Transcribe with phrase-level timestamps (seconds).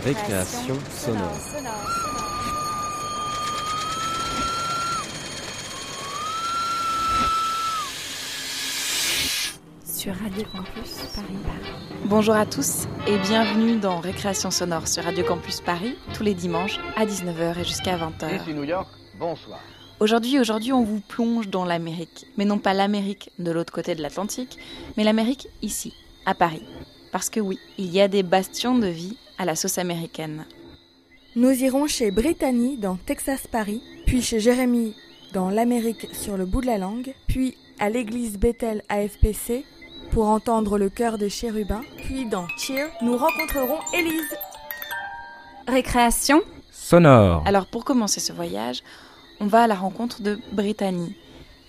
[0.00, 1.38] Récréation sonore.
[9.84, 11.26] Sur Radio Campus Paris.
[12.06, 16.80] Bonjour à tous et bienvenue dans Récréation sonore sur Radio Campus Paris tous les dimanches
[16.96, 18.40] à 19h et jusqu'à 20h.
[18.40, 18.88] Ici New York,
[19.18, 19.60] bonsoir.
[20.00, 24.00] Aujourd'hui, aujourd'hui, on vous plonge dans l'Amérique, mais non pas l'Amérique de l'autre côté de
[24.00, 24.58] l'Atlantique,
[24.96, 25.92] mais l'Amérique ici,
[26.24, 26.64] à Paris.
[27.12, 30.44] Parce que oui, il y a des bastions de vie à la sauce américaine.
[31.34, 34.94] Nous irons chez Brittany dans Texas Paris, puis chez Jérémy
[35.32, 39.64] dans l'Amérique sur le bout de la langue, puis à l'église Bethel AFPC
[40.10, 44.36] pour entendre le chœur des chérubins, puis dans Cheer, nous rencontrerons Élise.
[45.66, 47.42] Récréation Sonore.
[47.46, 48.82] Alors pour commencer ce voyage,
[49.40, 51.16] on va à la rencontre de Brittany,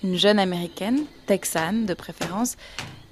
[0.03, 2.57] une jeune américaine, texane de préférence,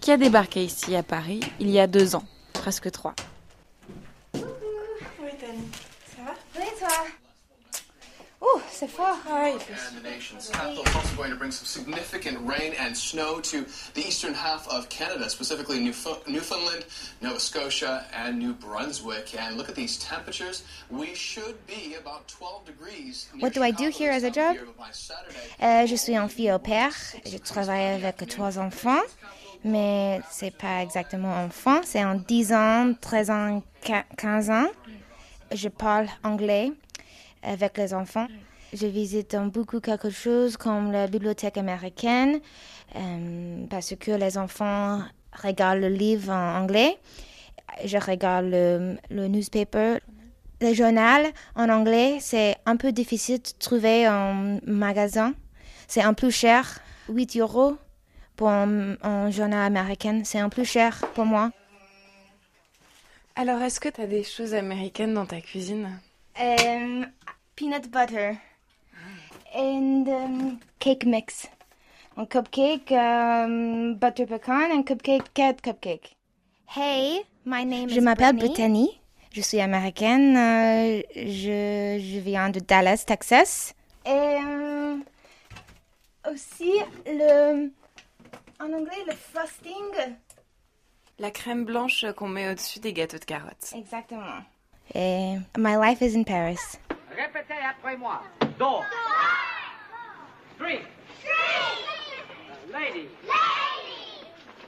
[0.02, 2.24] qui a débarqué ici à Paris il y a deux ans,
[2.54, 3.14] presque trois.
[4.34, 5.64] Brittany,
[6.06, 6.71] ça va Oui, toi
[8.44, 9.18] Oh, c'est fort.
[9.30, 13.40] Oui, And the nation's capital is also going to bring some significant rain and snow
[13.40, 16.84] to the eastern half of Canada, specifically Newf- Newfoundland,
[17.22, 19.36] Nova Scotia, and New Brunswick.
[19.40, 20.64] And look at these temperatures.
[20.90, 23.28] We should be about 12 degrees.
[23.40, 24.58] What do I do here as a job?
[25.62, 26.94] Euh, je suis en fille au père.
[27.24, 29.04] Je travaille avec trois enfants,
[29.64, 31.82] mais c'est pas exactement enfants.
[31.84, 34.68] C'est en 10 ans, 13 ans, qua- 15 ans.
[35.54, 36.72] Je parle anglais
[37.44, 38.28] avec les enfants.
[38.74, 42.40] Je visite beaucoup quelque chose comme la bibliothèque américaine
[42.96, 45.02] euh, parce que les enfants
[45.34, 46.98] regardent le livre en anglais.
[47.84, 49.98] Je regarde le, le newspaper.
[50.62, 55.34] Le journal en anglais, c'est un peu difficile de trouver en magasin.
[55.88, 56.80] C'est un plus cher,
[57.10, 57.76] 8 euros
[58.38, 60.22] pour un, un journal américain.
[60.24, 61.52] C'est un plus cher pour moi.
[63.36, 66.00] Alors est-ce que tu as des choses américaines dans ta cuisine?
[66.40, 67.06] Um,
[67.56, 68.38] peanut butter
[69.56, 71.48] and um, cake mix.
[72.18, 76.16] Un cupcake, um, butter pecan, and cupcake, cat cupcake.
[76.68, 79.00] Hey, my name Je m'appelle Brittany.
[79.34, 80.36] Je suis américaine.
[80.36, 83.74] euh, je, je viens de Dallas, Texas.
[84.06, 84.98] Et euh,
[86.30, 86.74] aussi
[87.06, 87.72] le,
[88.60, 90.16] en anglais, le frosting.
[91.22, 93.74] La crème blanche qu'on met au-dessus des gâteaux de carottes.
[93.76, 94.42] Exactement.
[94.96, 96.58] Et my life is in Paris.
[97.16, 98.24] Répétez après moi.
[98.58, 98.84] Door.
[100.56, 100.82] Street.
[101.24, 103.08] Uh, lady.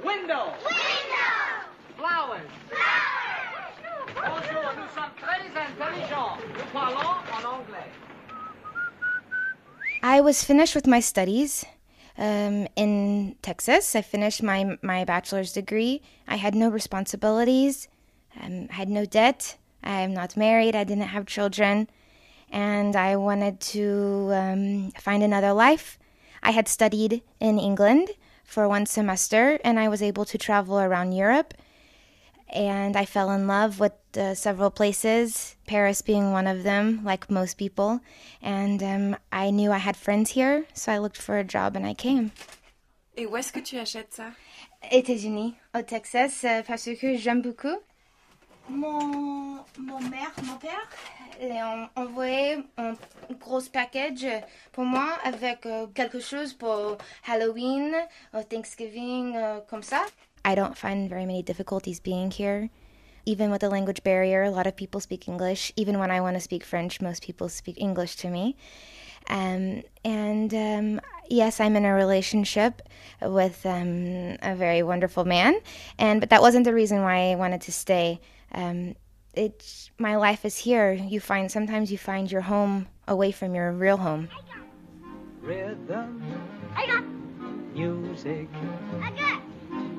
[0.06, 0.54] Window.
[1.98, 2.48] Flowers.
[4.14, 6.38] Bonjour, nous sommes très intelligents.
[6.54, 7.90] Nous parlons en anglais.
[10.04, 11.66] I was finished with my studies
[12.18, 13.96] um, in Texas.
[13.96, 16.02] I finished my my bachelor's degree.
[16.28, 17.88] I had no responsibilities.
[18.42, 19.58] Um, I had no debt.
[19.84, 20.76] I am not married.
[20.76, 21.90] I didn't have children,
[22.52, 26.00] and I wanted to um, find another life.
[26.42, 28.10] I had studied in England
[28.44, 31.54] for one semester, and I was able to travel around Europe.
[32.50, 37.30] And I fell in love with uh, several places, Paris being one of them, like
[37.30, 38.02] most people.
[38.42, 41.86] And um, I knew I had friends here, so I looked for a job and
[41.86, 42.32] I came.
[43.16, 44.32] Et où est-ce que tu achètes ça
[44.92, 47.78] États-Unis, au Texas, euh, parce que j'aime beaucoup.
[48.70, 50.90] Mon, mon mère, mon père,
[51.42, 52.94] il a envoyé un
[53.40, 54.26] gros package
[54.72, 56.98] pour moi avec euh, quelque chose pour
[57.28, 57.94] Halloween,
[58.34, 60.02] ou Thanksgiving, euh, comme ça.
[60.46, 62.70] I don't find very many difficulties being here.
[63.26, 65.72] Even with the language barrier, a lot of people speak English.
[65.76, 68.58] Even when I want to speak French, most people speak English to me.
[69.30, 72.82] Um, and um, yes, I'm in a relationship
[73.22, 75.60] with um, a very wonderful man,
[75.98, 78.20] and but that wasn't the reason why I wanted to stay.
[78.52, 78.96] Um,
[79.34, 80.92] it's my life is here.
[80.92, 84.30] You find sometimes you find your home away from your real home.
[85.42, 86.22] Rhythm.
[87.74, 88.48] Music.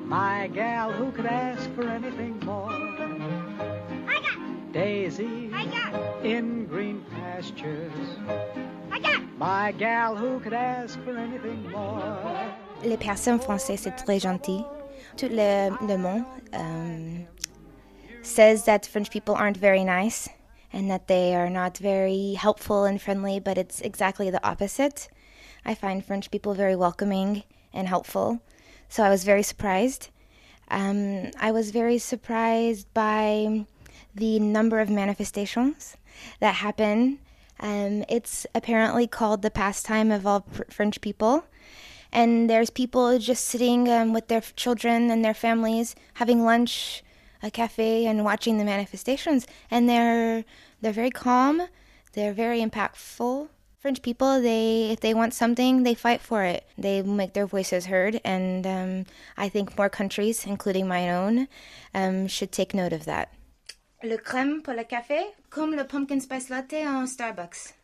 [0.05, 2.69] My gal, who could ask for anything more?
[2.71, 7.91] I got Daisy I got in green pastures.
[8.91, 12.53] I got My gal, who could ask for anything more?
[12.83, 14.63] Les personnes françaises, c'est très gentil.
[15.17, 17.25] Tout le, le monde um,
[18.21, 20.29] says that French people aren't very nice
[20.71, 25.07] and that they are not very helpful and friendly, but it's exactly the opposite.
[25.65, 27.41] I find French people very welcoming
[27.73, 28.39] and helpful.
[28.89, 30.09] So I was very surprised.
[30.69, 33.65] Um, I was very surprised by
[34.13, 35.97] the number of manifestations
[36.39, 37.19] that happen.
[37.59, 41.45] Um, it's apparently called the pastime of all pr- French people.
[42.11, 47.03] And there's people just sitting um, with their children and their families having lunch
[47.43, 50.43] a cafe and watching the manifestations, and they're
[50.81, 51.67] they're very calm,
[52.13, 53.49] they're very impactful.
[53.85, 56.63] French people, they if they want something, they fight for it.
[56.75, 59.05] They make their voices heard, and um,
[59.37, 61.47] I think more countries, including my own,
[61.93, 63.29] um, should take note of that.
[64.01, 65.19] Le crème pour le café,
[65.51, 67.75] comme le pumpkin spice latte en Starbucks.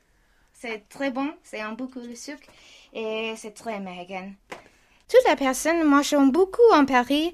[0.54, 2.48] C'est très bon, c'est un beaucoup de sucre
[2.94, 4.32] et c'est très américain.
[5.08, 7.32] Toutes les personnes marchent beaucoup en Paris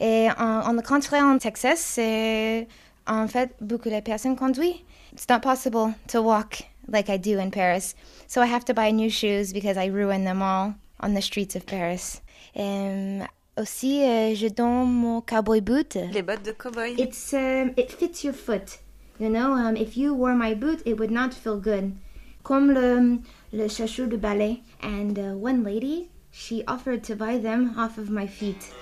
[0.00, 2.66] et en, en contraire en Texas, c'est
[3.06, 4.82] en fait beaucoup de personnes conduisent.
[5.12, 7.94] It's not possible to walk like I do in Paris,
[8.26, 11.54] so I have to buy new shoes because I ruin them all on the streets
[11.54, 12.20] of Paris.
[12.56, 13.26] Um,
[13.56, 15.96] aussi, euh, je donne mon cowboy boot.
[16.12, 16.94] Les bottes de cowboy.
[16.98, 18.78] It's um, it fits your foot.
[19.18, 21.92] You know, um, if you wore my boot, it would not feel good.
[22.44, 23.18] Comme le
[23.52, 24.62] le chaussure de ballet.
[24.80, 28.72] And uh, one lady, she offered to buy them off of my feet.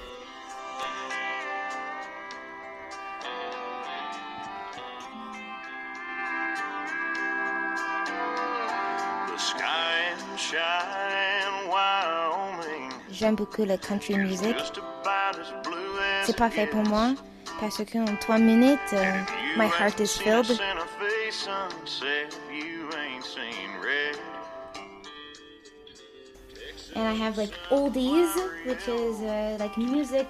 [13.19, 14.55] J'aime beaucoup le country music.
[16.25, 17.15] C'est pas fait pour moi
[17.59, 18.99] parce que trois minutes, you
[19.57, 20.51] my heart is filled.
[26.95, 28.29] And I have like oldies,
[28.67, 30.27] which is uh, like music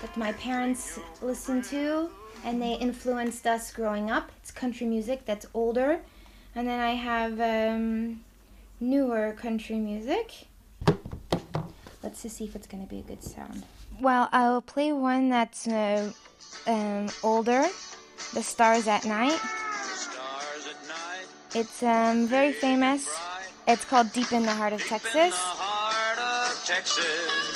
[0.00, 2.10] that my parents listened to,
[2.44, 4.30] and they influenced us growing up.
[4.40, 5.98] It's country music that's older,
[6.54, 8.20] and then I have um,
[8.78, 10.46] newer country music.
[12.02, 13.64] Let's just see if it's gonna be a good sound.
[14.00, 16.10] Well, I'll play one that's uh,
[16.66, 17.66] um, older,
[18.32, 23.06] "The Stars at Night." Stars at night, It's um, very famous.
[23.68, 27.50] It's called "Deep in the Heart of Texas." the heart of Texas.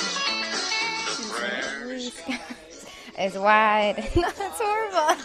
[3.17, 3.96] The is wide.
[4.17, 5.23] no, that's horrible.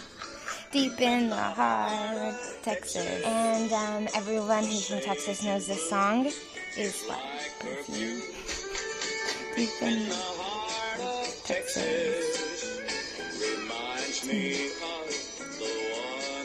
[0.72, 3.22] Deep in the heart of Texas.
[3.24, 6.30] And um, everyone who's from Texas knows this song
[6.76, 8.39] is like Deep
[9.66, 10.06] one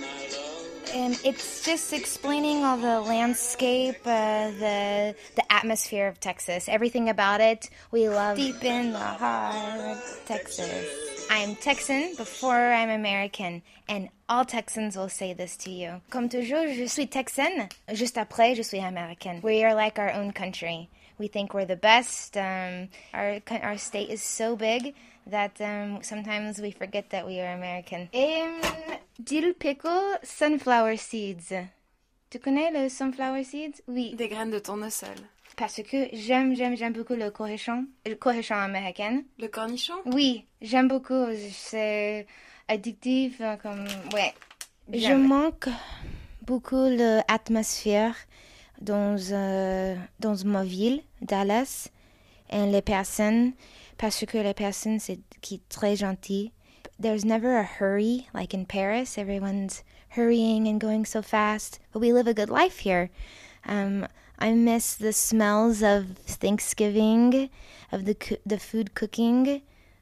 [0.04, 0.96] I love.
[0.96, 7.42] And it's just explaining all the landscape, uh, the the atmosphere of Texas, everything about
[7.42, 7.70] it.
[7.92, 10.88] We love deep in the heart of Texas.
[11.30, 16.02] I'm Texan before I'm American, and all Texans will say this to you.
[16.10, 17.70] Comme toujours, je suis Texan.
[17.90, 19.42] Juste après, je suis American.
[19.42, 20.90] We are like our own country.
[21.18, 22.38] We think we're the best.
[22.38, 24.94] Um, our our state is so big
[25.28, 28.10] that um, sometimes we forget that we are American.
[28.14, 28.62] Um,
[29.24, 31.54] dill pickle sunflower seeds.
[32.30, 33.82] Tu connais le sunflower seeds?
[33.88, 34.16] Oui.
[34.16, 35.16] Des graines de tournesol.
[35.56, 37.86] Parce que j'aime, j'aime, j'aime beaucoup le cornichon.
[38.06, 39.24] Le cornichon américain.
[39.40, 39.94] Le cornichon?
[40.06, 41.28] Oui, j'aime beaucoup.
[41.52, 42.28] C'est
[42.68, 43.88] addictif, euh, comme...
[44.14, 44.34] Ouais.
[44.92, 45.70] Je manque
[46.42, 48.16] beaucoup l'atmosphère
[48.82, 51.90] dans, euh, dans ma ville, Dallas,
[52.50, 53.54] et les personnes,
[53.98, 56.52] parce que les personnes, c'est qui est très gentil.
[57.00, 59.18] There's never a hurry, like in Paris.
[59.18, 61.80] Everyone's hurrying and going so fast.
[61.92, 63.10] But we live a good life here.
[63.66, 64.08] Um,
[64.40, 67.50] I miss the smells of Thanksgiving,
[67.92, 69.62] of the the food cooking.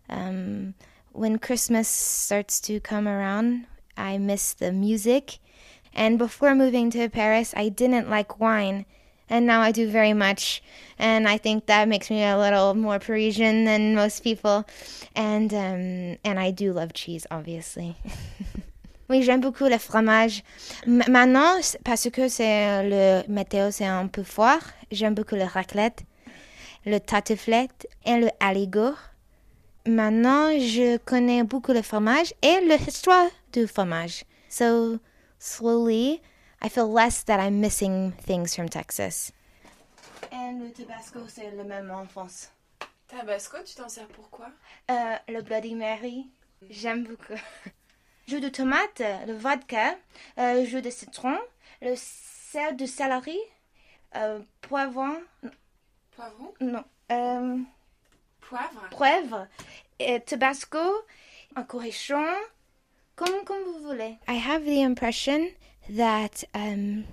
[0.10, 0.76] Um,
[1.14, 3.66] when Christmas starts to come around,
[3.98, 5.40] I miss the music.
[5.96, 8.86] And before moving to Paris, I didn't like wine,
[9.30, 10.64] and now I do very much.
[10.98, 14.66] And I think that makes me a little more Parisian than most people.
[15.16, 17.96] And um, and I do love cheese, obviously.
[19.10, 20.44] Oui, j'aime beaucoup le fromage.
[20.88, 24.60] Maintenant, parce que c'est le météo, c'est un peu froid,
[24.92, 26.04] j'aime beaucoup le raclette,
[26.86, 28.96] le tartiflette et le aligot.
[29.86, 34.24] Maintenant, je connais beaucoup le fromage et l'histoire du fromage.
[34.50, 35.00] So,
[35.44, 36.22] slowly,
[36.62, 39.32] I feel less that I'm missing things from Texas.
[40.32, 42.50] Et le Tabasco, c'est le même en France.
[43.08, 44.48] Tabasco, tu t'en sers pour quoi?
[44.90, 46.28] Euh, le Bloody Mary,
[46.70, 47.40] j'aime beaucoup.
[48.28, 49.96] jus de tomate, le vodka,
[50.40, 51.38] euh, jus de citron,
[51.82, 53.38] le sel de céleri,
[54.16, 55.22] euh, poivron,
[56.16, 56.54] Poivron?
[56.62, 57.58] Non, euh,
[58.40, 58.90] Poivre?
[58.92, 59.48] poivre,
[60.00, 60.80] et tabasco,
[61.56, 62.26] un cornichon,
[63.18, 64.18] vous voulez.
[64.28, 65.52] I have the impression
[65.90, 67.06] that um,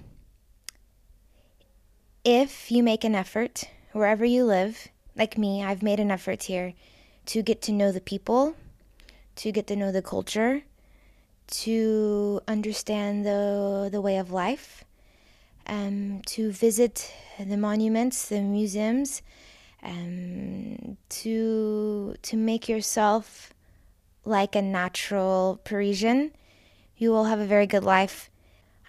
[2.24, 6.74] if you make an effort wherever you live, like me, I've made an effort here
[7.26, 8.54] to get to know the people,
[9.36, 10.62] to get to know the culture,
[11.48, 14.84] to understand the the way of life,
[15.66, 19.22] um, to visit the monuments, the museums,
[19.82, 23.52] um, to to make yourself
[24.24, 26.32] like a natural Parisian,
[26.96, 28.30] you will have a very good life.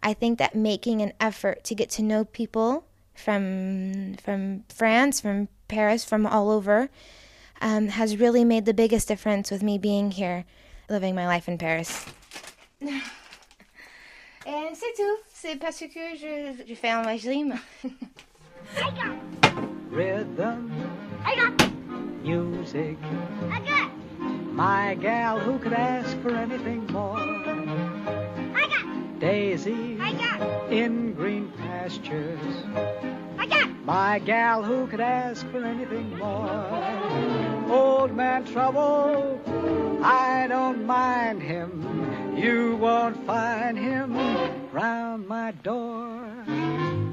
[0.04, 5.48] I think that making an effort to get to know people from from France, from
[5.68, 6.90] Paris, from all over,
[7.62, 10.46] um, has really made the biggest difference with me being here,
[10.90, 12.06] living my life in Paris.
[14.44, 15.18] Et c'est tout.
[15.34, 17.60] C'est parce que je, je fais un régime.
[19.92, 20.72] Rhythm.
[22.24, 22.98] Music.
[24.51, 27.17] My gal, who could ask for anything more?
[27.17, 30.72] I got Daisy I got.
[30.72, 32.39] in green pastures.
[33.38, 37.70] I got my gal, who could ask for anything more?
[37.70, 39.39] Old man trouble,
[40.03, 42.36] I don't mind him.
[42.36, 44.15] You won't find him
[44.72, 46.22] round my door.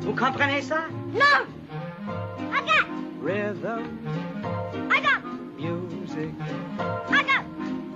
[0.00, 0.88] Vous comprenez ça?
[1.12, 1.47] Non
[3.21, 3.99] Rhythm,
[4.90, 5.23] I got
[5.59, 6.30] music.
[6.78, 7.27] I got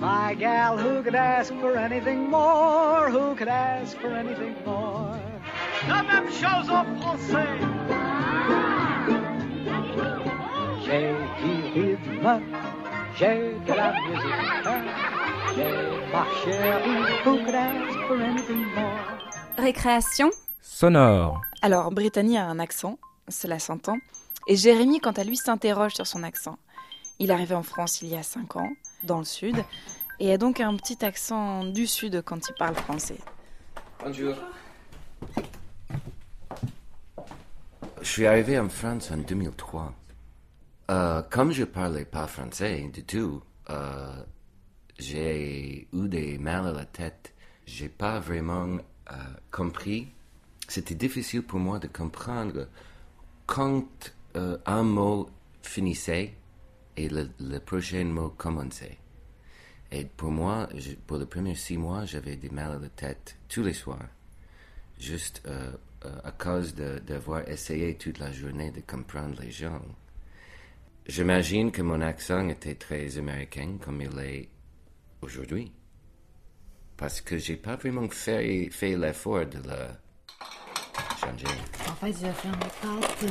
[0.03, 3.09] My gal, who could ask for anything more?
[3.09, 5.17] Who could ask for anything more?
[5.89, 7.47] La même chose en français.
[10.85, 12.41] J'ai du rythme,
[13.17, 14.43] j'ai de la musique.
[15.55, 15.73] J'ai
[16.13, 19.19] ma chérie, who could ask for anything more?
[19.57, 20.31] Récréation
[20.61, 23.99] sonore, Alors, Brittany a un accent, cela s'entend,
[24.49, 26.59] et Jérémy, quant à lui, s'interroge sur son accent.
[27.21, 28.71] Il est arrivé en France il y a 5 ans,
[29.05, 29.57] dans le sud,
[30.21, 33.19] et a donc un petit accent du sud quand il parle français.
[34.05, 34.35] Bonjour.
[38.01, 39.93] Je suis arrivé en France en 2003.
[40.91, 44.23] Euh, comme je parlais pas français du tout, euh,
[44.99, 47.33] j'ai eu des mal à la tête.
[47.67, 48.79] J'ai pas vraiment
[49.11, 49.15] euh,
[49.51, 50.09] compris.
[50.69, 52.67] C'était difficile pour moi de comprendre
[53.47, 53.85] quand
[54.37, 55.29] euh, un mot
[55.63, 56.35] finissait
[56.97, 58.99] et le, prochain mot commençait.
[59.91, 60.69] Et pour moi,
[61.07, 64.09] pour les premiers six mois, j'avais des mal à la tête tous les soirs.
[64.99, 65.73] Juste euh,
[66.05, 69.81] euh, à cause d'avoir essayé toute la journée de comprendre les gens.
[71.07, 74.49] J'imagine que mon accent était très américain comme il est
[75.21, 75.73] aujourd'hui.
[76.97, 79.89] Parce que j'ai pas vraiment fait, l'effort de le
[81.21, 81.47] changer.
[81.89, 83.25] En fait, je vais faire mes pâtes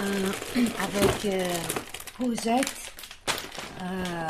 [0.00, 0.30] euh,
[0.82, 1.26] avec
[2.18, 2.92] courgettes,
[3.82, 4.28] euh,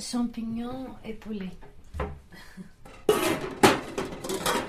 [0.00, 1.50] champignons et poulet.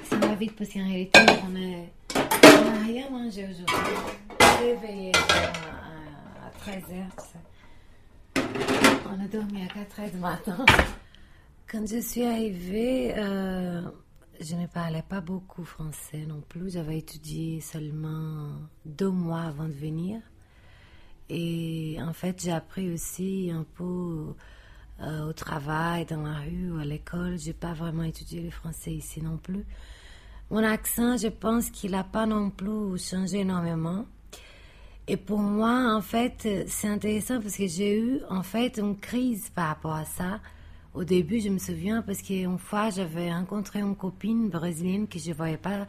[0.09, 3.75] Ça va vite parce qu'en réalité, on n'a rien mangé aujourd'hui.
[4.59, 5.51] Réveillé à,
[6.45, 7.07] à 13h.
[9.09, 10.65] On a dormi à 4h du matin.
[11.71, 13.81] Quand je suis arrivée, euh,
[14.41, 16.71] je ne parlais pas beaucoup français non plus.
[16.71, 18.49] J'avais étudié seulement
[18.85, 20.21] deux mois avant de venir.
[21.33, 24.33] Et en fait, j'ai appris aussi un peu
[25.01, 27.39] euh, au travail, dans la rue ou à l'école.
[27.39, 29.63] J'ai pas vraiment étudié le français ici non plus.
[30.49, 34.05] Mon accent, je pense qu'il n'a pas non plus changé énormément.
[35.07, 39.49] Et pour moi, en fait, c'est intéressant parce que j'ai eu, en fait, une crise
[39.55, 40.41] par rapport à ça.
[40.93, 45.29] Au début, je me souviens parce qu'une fois, j'avais rencontré une copine brésilienne que je
[45.29, 45.87] ne voyais pas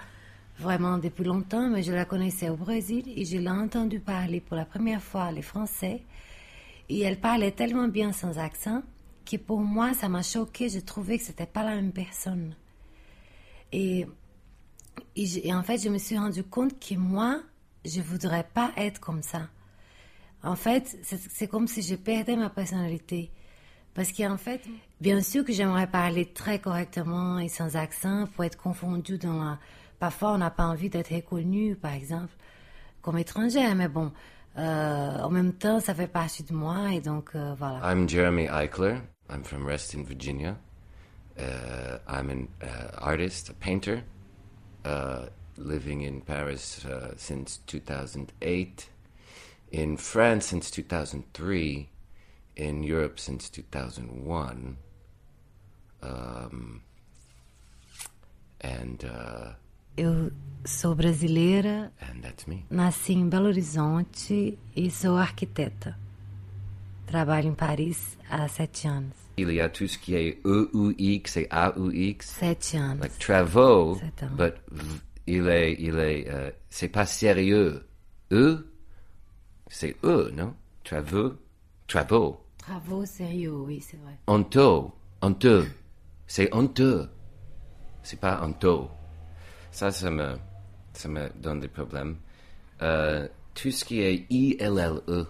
[0.62, 4.56] vraiment depuis longtemps, mais je la connaissais au Brésil et je l'ai entendue parler pour
[4.56, 6.02] la première fois le français.
[6.88, 8.82] Et elle parlait tellement bien sans accent
[9.24, 10.68] que pour moi, ça m'a choqué.
[10.68, 12.54] Je trouvais que c'était pas la même personne.
[13.72, 14.06] Et,
[15.16, 17.42] et, et en fait, je me suis rendu compte que moi,
[17.84, 19.48] je voudrais pas être comme ça.
[20.42, 23.30] En fait, c'est comme si je perdais ma personnalité.
[23.94, 24.62] Parce qu'en fait,
[25.00, 29.58] bien sûr que j'aimerais parler très correctement et sans accent pour être confondu dans la...
[30.02, 32.32] Parfois, on n'a pas envie d'être reconnu, par exemple,
[33.02, 34.10] comme étrangère, mais bon,
[34.58, 37.78] euh, en même temps, ça fait partie de moi et donc euh, voilà.
[37.84, 38.96] I'm Jeremy Eichler.
[39.30, 40.56] I'm from Reston, Virginia.
[41.38, 44.02] Uh, I'm an uh, artist, a painter,
[44.84, 48.88] uh, living in Paris uh, since 2008,
[49.70, 51.88] in France since 2003,
[52.56, 54.78] in Europe since 2001.
[56.02, 56.82] Um,
[58.62, 59.52] and uh,
[59.96, 60.32] Eu
[60.64, 62.64] sou brasileira, and that's me.
[62.70, 65.98] nasci em Belo Horizonte e sou arquiteta.
[67.06, 69.12] Trabalho em Paris há sete anos.
[69.36, 72.26] Il y a tout ce qui est E-U-X et A-U-X.
[72.38, 73.00] Sete anos.
[73.00, 74.36] like travaux, ans.
[74.36, 74.54] but
[75.26, 77.84] il est, il est, euh, c'est pas sérieux.
[78.30, 78.64] E,
[79.68, 80.54] c'est E, non?
[80.84, 81.34] Travaux,
[81.86, 82.38] travaux.
[82.58, 84.18] Travaux sérieux, oui, c'est vrai.
[84.26, 85.66] Honteux, honteux.
[86.26, 87.08] C'est honteux.
[88.02, 88.86] C'est pas honteux.
[89.72, 90.36] Ça, ça me,
[90.92, 92.16] ça me donne des problèmes.
[92.82, 95.26] Euh, tout ce qui est I-L-L-E,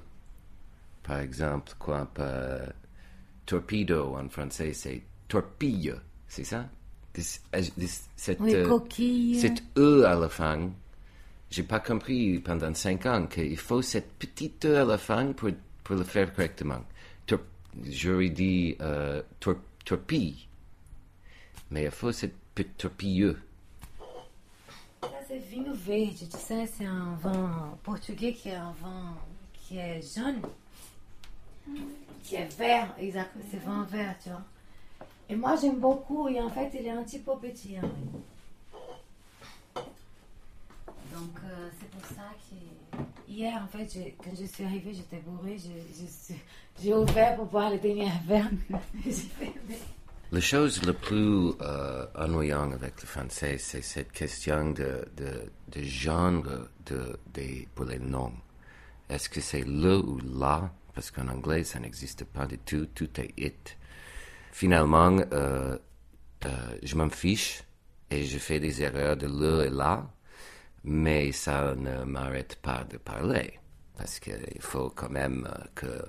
[1.03, 2.73] par exemple, quoi, pas-
[3.47, 5.95] torpedo en français, c'est torpille,
[6.29, 6.69] c'est ça?
[7.13, 8.69] This- euh, this- cette, Oui, euh.
[9.39, 10.71] Cette E à la fin,
[11.51, 15.51] j'ai pas compris pendant cinq ans qu'il faut cette petite E à la fin pour,
[15.85, 16.85] pour le faire correctement.
[17.27, 17.41] Tor-
[17.89, 20.47] J'aurais dit euh, tor- torpille,
[21.71, 23.35] mais il faut cette petite torpille.
[25.03, 26.15] Ça, c'est vinho verde.
[26.17, 29.15] Tu sais, c'est un vin portugais qui est un vin
[29.55, 30.41] qui est jaune,
[32.23, 33.45] qui est vert, exactement.
[33.51, 34.43] C'est vin vert, tu vois.
[35.29, 36.29] Et moi, j'aime beaucoup.
[36.29, 37.77] Et en fait, il est un petit peu petit.
[37.77, 37.91] hein.
[41.13, 45.59] Donc, euh, c'est pour ça que hier, en fait, quand je suis arrivée, j'étais bourrée.
[45.59, 46.41] je- je suis-
[46.83, 48.51] J'ai ouvert pour boire le dernier verre.
[49.05, 49.79] J'ai fermé.
[50.33, 55.83] La chose la plus euh, ennuyante avec le français, c'est cette question de, de, de
[55.83, 56.43] genre
[56.87, 58.33] de, des- pour les noms.
[59.11, 60.73] Est-ce que c'est le ou la?
[60.95, 62.87] Parce qu'en anglais, ça n'existe pas du tout.
[62.95, 63.77] Tout est it.
[64.53, 65.77] Finalement, euh,
[66.47, 66.49] euh,
[66.83, 67.63] je m'en fiche
[68.11, 70.11] et je fais des erreurs de le et la,
[70.85, 73.59] mais ça ne m'arrête pas de parler.
[73.99, 75.47] Parce qu'il faut quand même
[75.85, 76.01] euh,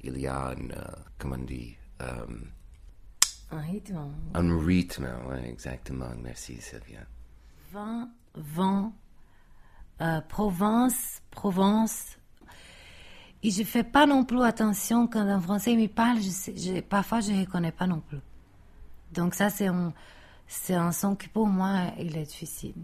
[0.00, 0.84] qu'il y a une, euh,
[1.18, 2.26] comment on dit, euh,
[3.52, 3.98] Un rythme.
[4.34, 6.08] un rythme, ouais, exactement.
[6.22, 7.00] Merci, Sylvia.
[7.70, 8.92] Vin, vent,
[10.00, 12.16] euh, Provence, Provence.
[13.42, 16.18] Et je fais pas non plus attention quand un Français me parle.
[16.22, 18.20] Je sais, je- parfois, je ne reconnais pas non plus.
[19.12, 19.92] Donc ça, c'est un,
[20.46, 22.74] c'est un son qui pour moi, il est difficile.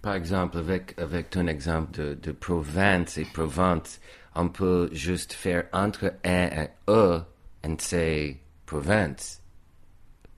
[0.00, 4.00] Par exemple, avec, avec ton exemple de, de Provence et Provence,
[4.34, 7.20] on peut juste faire entre un et e
[7.64, 9.39] et c'est Provence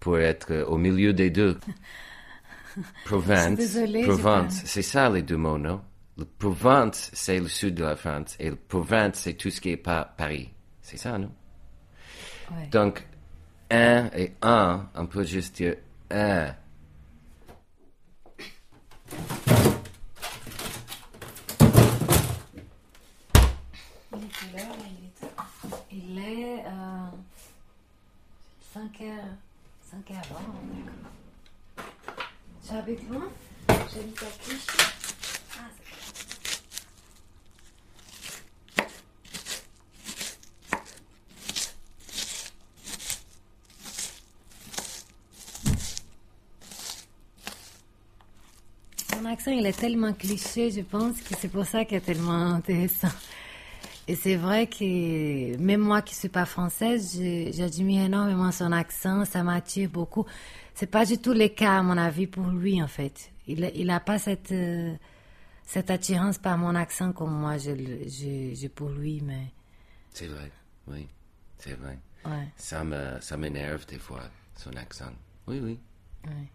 [0.03, 1.61] pour être au milieu des deux.
[3.05, 3.61] Provence,
[4.05, 5.81] Provence, c'est ça les deux mots, non?
[6.19, 9.71] Le Provence, c'est le sud de la France et le Provence, c'est tout ce qui
[9.71, 10.51] est pas Paris.
[10.81, 11.31] C'est ça, non?
[12.51, 12.67] Ouais.
[12.73, 13.07] Donc,
[13.71, 15.77] un et un, on peut juste dire
[16.11, 16.53] un.
[24.13, 24.85] Il est quelle heure, là,
[25.93, 27.11] il est, il est euh,
[28.75, 29.37] 5 heures,
[29.93, 30.41] 5 heures avant,
[30.73, 31.13] d'accord.
[32.67, 33.29] Tu habites loin
[33.69, 34.67] J'habite à Clichy.
[35.59, 35.69] Ah,
[49.21, 52.55] Mon accent, il est tellement cliché, je pense que c'est pour ça qu'il est tellement
[52.55, 53.09] intéressant.
[54.09, 57.21] Et c'est vrai que même moi qui suis pas française,
[57.53, 60.27] j'admire énormément son accent, ça m'attire beaucoup.
[60.75, 63.31] C'est pas du tout le cas, à mon avis, pour lui, en fait.
[63.47, 64.95] Il, a- il a pas cette, euh,
[65.65, 69.53] cette attirance par mon accent comme moi, je, le- je, je pour lui, mais
[70.11, 70.51] C'est vrai,
[70.89, 71.07] oui,
[71.59, 71.99] c'est vrai.
[72.27, 74.23] ouais, Ça me, ça m'énerve des fois,
[74.57, 75.13] son accent.
[75.47, 75.79] Oui, oui.
[76.27, 76.49] ouais.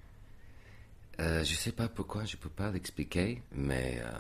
[1.20, 4.12] Euh, je sais pas pourquoi, je peux pas l'expliquer, mais euh,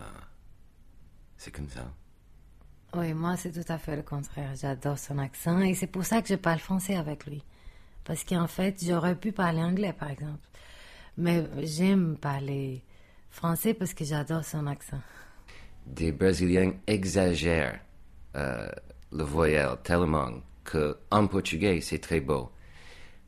[1.37, 1.91] c'est comme ça.
[2.95, 4.51] Oui, moi, c'est tout à fait le contraire.
[4.59, 7.43] J'adore son accent et c'est pour ça que je parle français avec lui.
[8.03, 10.39] Parce qu'en fait, j'aurais pu parler anglais, par exemple.
[11.17, 12.83] Mais j'aime parler
[13.29, 15.01] français parce que j'adore son accent.
[15.85, 17.79] Des Brésiliens exagèrent
[18.35, 18.69] euh,
[19.11, 20.31] le voyelle tellement
[20.63, 22.51] que en portugais c'est très beau.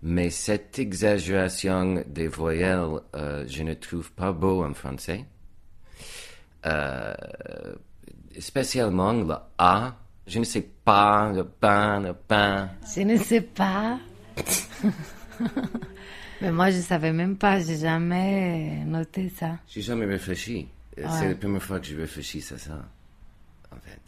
[0.02, 5.26] Mais cette exagération des voyelles, euh, je ne trouve pas beau en français.
[6.66, 7.14] Euh,
[8.40, 9.96] spécialement le A.
[10.28, 12.70] Je ne sais pas, le pain, le pain.
[12.96, 14.00] Je ne sais pas.
[16.42, 17.60] Mais moi, je savais même pas.
[17.60, 19.58] J'ai jamais noté ça.
[19.68, 20.68] J'ai jamais réfléchi.
[20.98, 21.08] Euh, Ouais.
[21.18, 22.74] C'est la première fois que je réfléchis à ça,
[23.72, 24.00] en fait.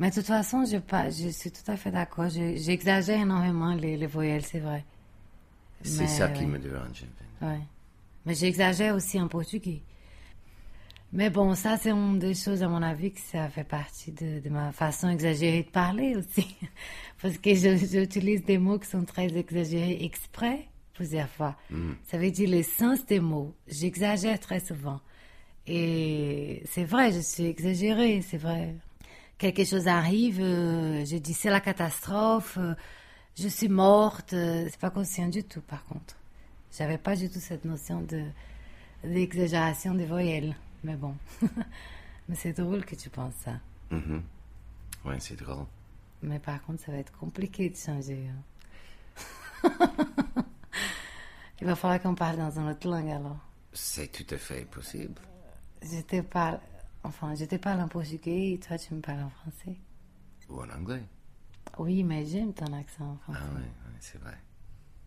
[0.00, 2.28] Mais de toute façon, je, pas, je suis tout à fait d'accord.
[2.28, 4.84] Je- J'exagère énormément les, les voyelles, c'est vrai.
[5.82, 6.80] C'est ça qui me dérange.
[6.88, 6.92] en
[7.44, 7.46] fait.
[7.46, 7.60] Ouais.
[8.24, 9.82] Mais j'exagère aussi en portugais.
[11.12, 14.40] Mais bon, ça, c'est une des choses, à mon avis, que ça fait partie de,
[14.40, 16.56] de ma façon exagérée de parler aussi.
[17.22, 21.56] Parce que j'utilise des mots qui sont très exagérés exprès plusieurs fois.
[22.06, 23.54] Ça veut dire le sens des mots.
[23.68, 25.00] J'exagère très souvent.
[25.66, 28.74] Et c'est vrai, je suis exagérée, c'est vrai.
[29.38, 32.74] Quelque chose arrive, euh, je dis c'est la catastrophe, euh,
[33.38, 34.32] je suis morte.
[34.32, 36.16] euh, c'est pas conscient du tout, par contre.
[36.76, 38.22] J'avais pas du tout cette notion de
[39.04, 40.56] d'exagération des voyelles.
[40.86, 41.16] Mais bon.
[42.28, 43.58] Mais c'est drôle que tu penses ça.
[43.90, 44.22] Mhm.
[45.04, 45.66] Ouais, c'est drôle.
[46.22, 48.28] Mais par contre, ça va être compliqué de changer.
[48.28, 48.42] hein.
[51.60, 53.38] Il va falloir qu'on parle dans une autre langue alors.
[53.72, 55.20] C'est tout à fait possible.
[55.82, 56.60] Je te parle,
[57.02, 59.76] enfin, je te parle en portugais et toi tu me parles en français.
[60.48, 61.02] Ou en anglais.
[61.78, 63.40] Oui, mais j'aime ton accent français.
[63.42, 64.36] Ah ouais, ouais, c'est vrai.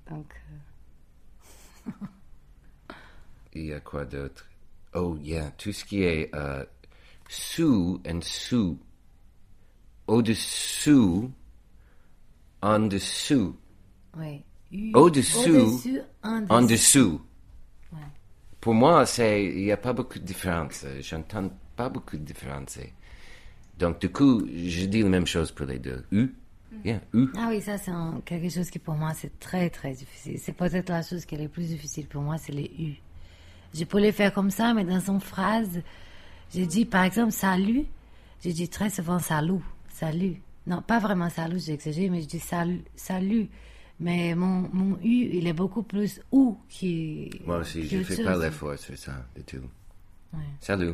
[0.10, 0.42] Donc,
[1.88, 1.92] euh,
[3.54, 4.49] Il y a quoi d'autre?
[4.94, 6.66] Oh, yeah, tout ce qui est euh,
[7.28, 8.80] sous and sous.
[10.08, 11.32] Au-dessous,
[12.62, 13.56] en dessous.
[14.18, 14.44] oui.
[14.94, 15.80] Au-dessous,
[16.24, 17.22] en en dessous.
[17.92, 18.00] Ouais.
[18.62, 20.86] Pour moi, c'est, il n'y a pas beaucoup de différence.
[21.02, 22.78] J'entends pas beaucoup de différence.
[23.80, 26.06] Donc, du coup, je dis la même chose pour les deux.
[26.12, 26.36] U,
[26.84, 27.28] yeah, U.
[27.38, 27.92] Ah oui, ça c'est
[28.26, 30.38] quelque chose qui pour moi c'est très très difficile.
[30.40, 32.96] C'est peut-être la chose qui est la plus difficile pour moi, c'est les U.
[33.74, 35.82] Je les faire comme ça, mais dans une phrase,
[36.54, 37.86] j'ai dit par exemple salut,
[38.42, 40.42] j'ai dit très souvent salut, salut.
[40.68, 43.48] Non, pas vraiment salut, j'ai exagéré, mais je dis salut, salut.
[44.00, 47.30] Mais mon, mon U, il est beaucoup plus OU qui.
[47.46, 48.26] Moi aussi, je autre fais chose.
[48.26, 49.58] pas l'effort sur ça, du tout.
[50.34, 50.40] Ouais.
[50.62, 50.94] Salut.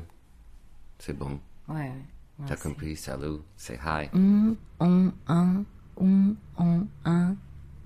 [0.98, 1.40] C'est bon.
[1.68, 1.92] Ouais,
[2.40, 2.46] ouais.
[2.48, 2.96] T'as compris?
[2.96, 3.40] Salut.
[3.58, 4.10] C'est hi.
[4.14, 5.64] Un, on, un, un,
[5.98, 7.36] on, un, un,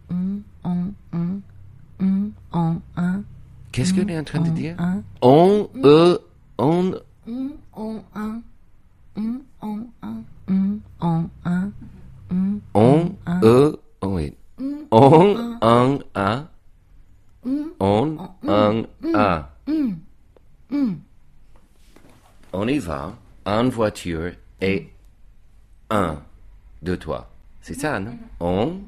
[0.10, 1.41] on, un,
[1.99, 3.23] un, on, un.
[3.71, 4.75] Qu'est-ce qu'on est en train de on, dire?
[5.21, 6.19] On, e,
[6.58, 6.93] on,
[7.73, 8.41] on, un.
[9.15, 10.23] On, un.
[11.01, 11.71] On, un.
[12.73, 14.34] On, e, oui.
[14.60, 16.47] Un, On, un, a.
[17.79, 19.49] On, un, a.
[22.51, 24.89] On y va en voiture et
[25.89, 26.21] un
[26.82, 27.29] de toi.
[27.62, 28.17] C'est ça, non?
[28.39, 28.79] On,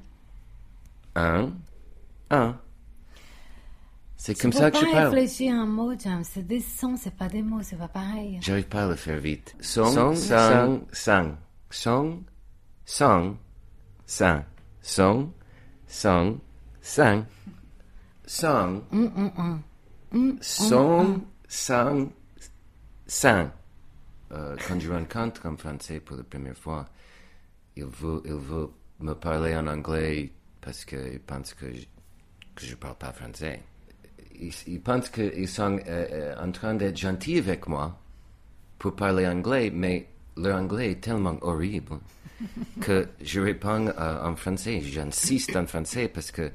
[1.16, 1.50] un,
[2.32, 2.56] un.
[4.24, 5.16] C'est comme ça que je pas parle.
[5.16, 6.24] réfléchir à un mot, James.
[6.24, 8.38] C'est des sons, c'est pas des mots, c'est pas pareil.
[8.42, 9.56] J'arrive pas à le faire vite.
[9.60, 11.36] Son, sang, sang, sang.
[11.72, 12.24] Son,
[12.86, 13.36] sang,
[14.06, 14.46] sang.
[14.84, 15.32] Son,
[15.88, 16.38] sang,
[16.84, 17.26] sang.
[20.14, 22.10] Un, son, sang,
[23.08, 23.50] sang.
[24.30, 26.88] Quand je rencontre un Français pour la première fois,
[27.76, 30.32] il veut, il veut me parler en anglais
[30.62, 31.86] parce qu'il pense que je,
[32.54, 33.64] que je parle pas français.
[34.40, 37.98] Ils, ils pensent qu'ils sont euh, en train d'être gentils avec moi
[38.80, 42.00] pour parler anglais, mais leur anglais est tellement horrible
[42.82, 44.82] que je réponds euh, en français.
[44.82, 46.52] J'insiste en français parce que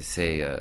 [0.00, 0.58] c'est euh,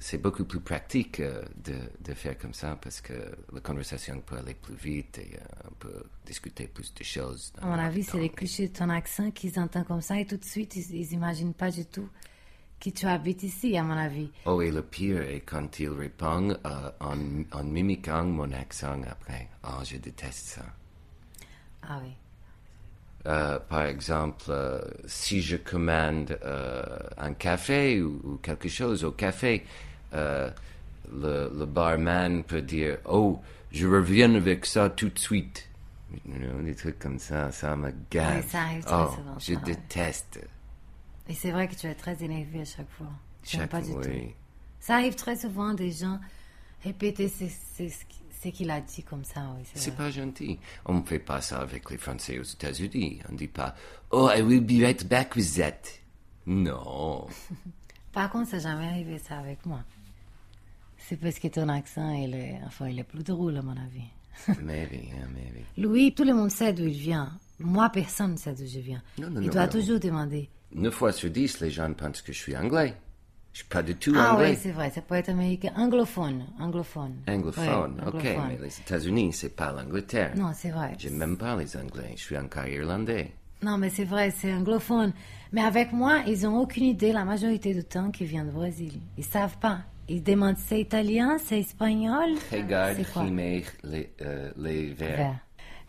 [0.00, 3.12] c'est beaucoup plus pratique euh, de, de faire comme ça parce que
[3.52, 7.52] la conversation peut aller plus vite et euh, on peut discuter plus de choses.
[7.60, 10.38] À mon avis, c'est les clichés de ton accent qu'ils entendent comme ça et tout
[10.38, 12.08] de suite, ils, ils imaginent pas du tout
[12.80, 14.30] que tu habites ici, à mon avis.
[14.46, 17.16] Oh, et le pire est quand il répond euh, en,
[17.52, 19.48] en mimiquant mon accent après.
[19.64, 20.64] Oh, je déteste ça.
[21.82, 22.12] Ah oui.
[23.26, 26.38] Euh, par exemple, euh, si je commande
[27.18, 29.64] un café ou, ou quelque chose au café,
[30.12, 30.50] le,
[31.12, 33.40] le barman peut dire Oh,
[33.72, 35.68] je reviens avec ça tout de suite.
[36.26, 38.38] You know, des trucs comme ça, ça me gave.
[38.38, 39.76] Oui, ça arrive très oh, souvent, je ça, ouais.
[41.30, 43.06] Et c'est vrai que tu es très énervé à chaque fois.
[43.44, 44.02] Chaque pas du oui.
[44.28, 44.34] tout.
[44.80, 46.18] Ça arrive très souvent des gens
[46.82, 47.90] répéter ce qui-
[48.42, 49.54] ce qu'il a dit comme ça.
[49.56, 50.58] Oui, c'est pas gentil.
[50.86, 53.20] On ne fait pas ça avec les Français aux États-Unis.
[53.30, 53.74] On dit pas
[54.10, 55.82] Oh, I will be right back with that.
[56.46, 57.26] Non.
[58.12, 59.84] Par contre, ça n'a jamais arrivé ça avec moi.
[60.98, 64.02] C'est parce que ton accent, il est, enfin, il est plus drôle à mon avis.
[64.62, 65.64] maybe, yeah, maybe.
[65.76, 67.30] Louis, tout le monde sait d'où il vient.
[67.60, 69.02] Moi, personne ne sait d'où je viens.
[69.18, 70.48] Non, non, il non, doit toujours demander.
[70.74, 72.94] Neuf fois sur dix, les gens pensent que je suis anglais.
[73.52, 74.50] Je suis pas du tout Ah anglais.
[74.52, 75.72] oui, c'est vrai, ça peut être américain.
[75.76, 76.44] Anglophone.
[76.60, 77.16] Anglophone.
[77.26, 78.42] Anglophone, ok, anglophone.
[78.48, 80.32] mais les États-Unis, c'est pas l'Angleterre.
[80.36, 80.92] Non, c'est vrai.
[80.98, 83.32] J'aime même pas les Anglais, je suis encore irlandais.
[83.62, 85.12] Non, mais c'est vrai, c'est anglophone.
[85.52, 89.00] Mais avec moi, ils ont aucune idée la majorité du temps qu'ils viennent du Brésil.
[89.18, 89.80] Ils savent pas.
[90.08, 92.30] Ils demandent c'est italien, c'est espagnol?
[92.52, 93.20] Regarde, C'est
[93.84, 95.16] les, euh, les vers.
[95.16, 95.34] Vert.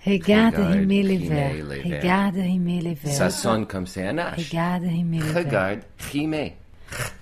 [0.05, 1.65] Regarde, rimer les verts.
[1.65, 1.83] verts.
[1.83, 3.13] Regarde, rimer les verts.
[3.13, 4.49] Ça sonne comme c'est un H.
[4.49, 5.45] Regarde, rimer les verts.
[5.45, 5.79] Regarde,
[6.11, 6.55] rimer.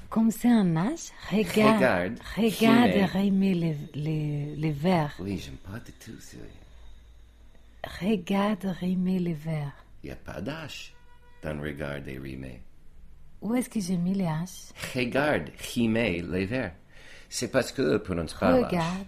[0.10, 5.16] Comme c'est un âge, regarde, Regarde, rimer les, les, les verts.
[5.20, 6.38] Oui, j'aime pas du tout ça.
[8.02, 9.86] Regarde, rimer les verts.
[10.04, 10.94] Il n'y a pas d'H
[11.44, 12.62] dans regarde et rimer.
[13.42, 14.72] Où est-ce que j'ai mis les H?
[14.96, 16.74] Regarde, rimer les vers.
[17.30, 18.56] C'est parce que ne prononce pas.
[18.56, 19.08] Regarde,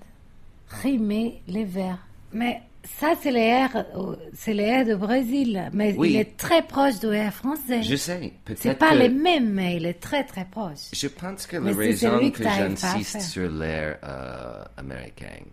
[0.84, 2.00] rimer les verts.
[2.32, 2.62] Mais
[3.00, 5.70] ça, c'est les euh, c'est les R de Brésil.
[5.74, 6.12] Mais Oui.
[6.12, 7.84] il est très proche du R français.
[7.84, 10.90] Je sais, peut-être C'est pas que- les mêmes, mais il est très très proche.
[10.94, 15.44] Je pense que Mais la raison que, j'insiste sur l'air euh, américain,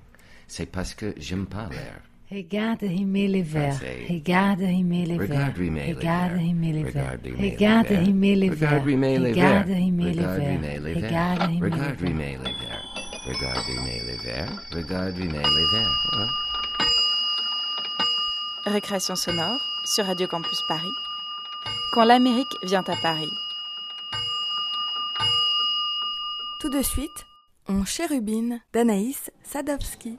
[0.47, 2.01] c'est parce que j'aime pas l'air.
[2.31, 3.81] Regarde rimer les verts.
[4.11, 5.29] Regarde rimer les verts.
[5.29, 6.41] Regarde rimer les Regarde verts.
[6.41, 6.93] rimer les verts.
[6.93, 8.83] Regarde rimer les Regarde verts.
[8.87, 9.49] rimer les verts.
[9.49, 10.49] Regarde rimer les Regarde verts.
[10.49, 11.09] Regarde rimer les verts.
[11.09, 12.09] Regarde rimer les Regarde verts.
[12.09, 12.85] rimer les verts.
[13.27, 14.53] Regarde rimer les verts.
[14.73, 16.48] Regarde rimer les verts.
[18.69, 20.93] Récréation sonore sur Radio Campus Paris.
[21.93, 23.33] quand l'Amérique vient à Paris.
[26.61, 27.27] Tout de suite,
[27.69, 30.19] on chérubine d'Anaïs Sadowski.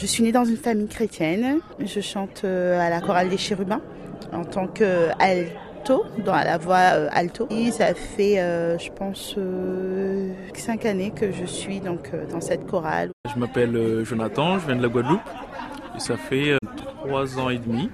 [0.00, 1.58] Je suis née dans une famille chrétienne.
[1.84, 3.80] Je chante euh, à la chorale des chérubins
[4.32, 7.48] en tant que alto, dans la voix euh, alto.
[7.50, 9.36] Et ça fait, euh, je pense,
[10.54, 13.10] cinq années que je suis donc dans cette chorale.
[13.34, 15.20] Je m'appelle Jonathan, je viens de la Guadeloupe.
[15.96, 17.90] Et ça fait trois ans et demi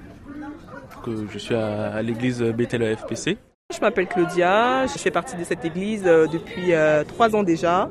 [1.03, 3.39] que je suis à, à l'église Bethel FPC.
[3.75, 7.89] Je m'appelle Claudia, je fais partie de cette église euh, depuis euh, trois ans déjà.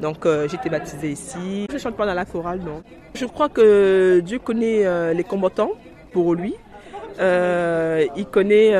[0.00, 1.66] Donc euh, j'ai été baptisée ici.
[1.72, 2.82] Je chante pas dans la chorale, non.
[3.14, 5.70] Je crois que Dieu connaît les combattants
[6.12, 6.54] pour lui.
[7.20, 8.72] Il, connaît,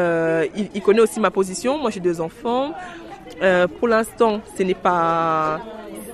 [0.74, 1.78] il, connaît aussi ma position.
[1.78, 2.72] Moi j'ai deux enfants.
[3.78, 5.60] Pour l'instant, ce n'est pas,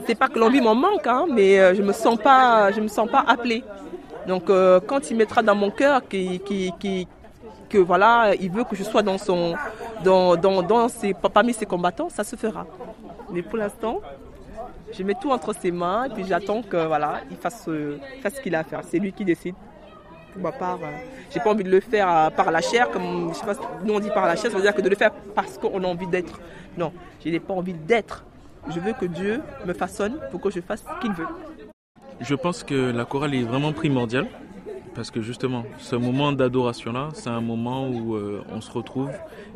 [0.07, 3.65] c'est pas que l'envie m'en manque, hein, mais je me me sens pas appelée.
[4.27, 4.51] Donc
[4.87, 7.09] quand il mettra dans mon cœur qui, qui, qui,
[7.69, 9.55] que voilà, il veut que je sois dans son,
[10.03, 12.67] dans, dans, dans ses, parmi ses combattants, ça se fera.
[13.31, 14.01] Mais pour l'instant,
[14.93, 18.37] je mets tout entre ses mains et puis j'attends que voilà, il fasse, euh, fasse
[18.37, 18.81] ce qu'il a à faire.
[18.89, 19.55] C'est lui qui décide.
[20.33, 20.87] Pour ma part, euh,
[21.31, 23.33] j'ai pas envie de le faire euh, par la chair, comme
[23.85, 25.83] nous on dit par la chair, ça veut dire que de le faire parce qu'on
[25.83, 26.41] a envie d'être.
[26.77, 26.93] Non,
[27.25, 28.25] je n'ai pas envie d'être.
[28.71, 31.27] Je veux que Dieu me façonne pour que je fasse ce qu'il veut.
[32.21, 34.27] Je pense que la chorale est vraiment primordiale
[34.95, 39.11] parce que justement, ce moment d'adoration-là, c'est un moment où euh, on se retrouve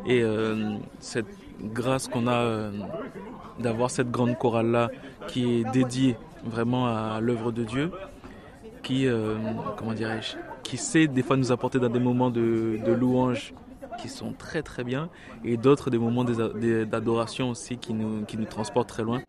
[0.05, 1.27] et euh, cette
[1.61, 2.71] grâce qu'on a euh,
[3.59, 4.89] d'avoir cette grande chorale-là
[5.27, 7.91] qui est dédiée vraiment à l'œuvre de Dieu,
[8.81, 9.07] qui,
[9.77, 13.53] comment dirais-je, qui sait des fois nous apporter dans des moments de, louange
[14.01, 15.09] qui sont très très bien
[15.45, 19.21] et d'autres des moments d'adoration aussi qui nous, qui nous transportent très loin.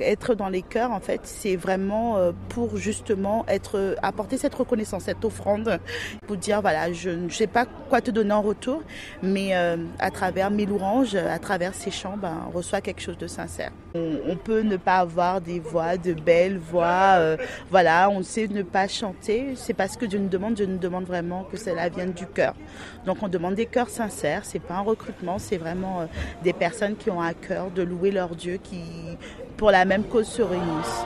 [0.00, 5.04] Être dans les chœurs, en fait, c'est vraiment euh, pour justement être, apporter cette reconnaissance,
[5.04, 5.78] cette offrande,
[6.26, 8.82] pour dire voilà, je ne sais pas quoi te donner en retour,
[9.22, 13.18] mais euh, à travers mes louanges, à travers ces chants, ben, on reçoit quelque chose
[13.18, 13.70] de sincère.
[13.96, 17.36] On, peut ne pas avoir des voix, de belles voix, euh,
[17.70, 21.04] voilà, on sait ne pas chanter, c'est parce que Dieu nous demande, Dieu nous demande
[21.04, 22.54] vraiment que cela vienne du cœur.
[23.06, 26.06] Donc on demande des cœurs sincères, c'est pas un recrutement, c'est vraiment euh,
[26.42, 28.82] des personnes qui ont à cœur de louer leur Dieu, qui
[29.56, 31.04] pour la même cause se réunissent.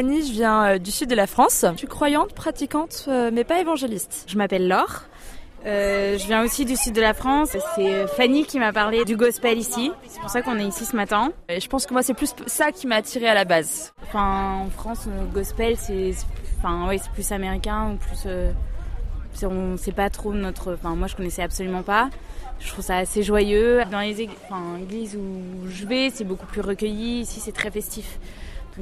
[0.00, 1.66] Fanny, je viens euh, du sud de la France.
[1.72, 4.24] Je suis croyante, pratiquante, euh, mais pas évangéliste.
[4.28, 5.02] Je m'appelle Laure.
[5.62, 7.54] je viens aussi du sud de la France.
[7.74, 9.92] C'est Fanny qui m'a parlé du gospel ici.
[10.08, 11.32] C'est pour ça qu'on est ici ce matin.
[11.50, 13.92] Je pense que moi, c'est plus ça qui m'a attiré à la base.
[14.14, 16.12] En France, le gospel, c'est,
[16.56, 18.26] enfin, c'est plus américain ou plus.
[19.34, 20.72] c'est, on sait pas trop notre.
[20.72, 22.08] Enfin, moi, je connaissais absolument pas.
[22.58, 23.82] Je trouve ça assez joyeux.
[23.92, 27.20] Dans les églises où je vais, c'est beaucoup plus recueilli.
[27.20, 28.18] Ici, c'est très festif.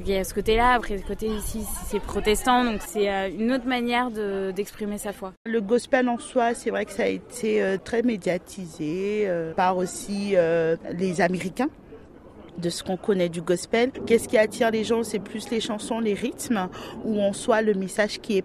[0.01, 3.53] Il y a ce côté-là, après ce côté ici c'est protestant, donc c'est euh, une
[3.53, 5.33] autre manière d'exprimer sa foi.
[5.45, 9.77] Le gospel en soi, c'est vrai que ça a été euh, très médiatisé euh, par
[9.77, 10.35] aussi
[10.93, 11.69] les Américains
[12.59, 13.91] de ce qu'on connaît du gospel.
[14.07, 15.03] Qu'est-ce qui attire les gens?
[15.03, 16.69] C'est plus les chansons, les rythmes,
[17.05, 18.45] ou en soi le message qui, est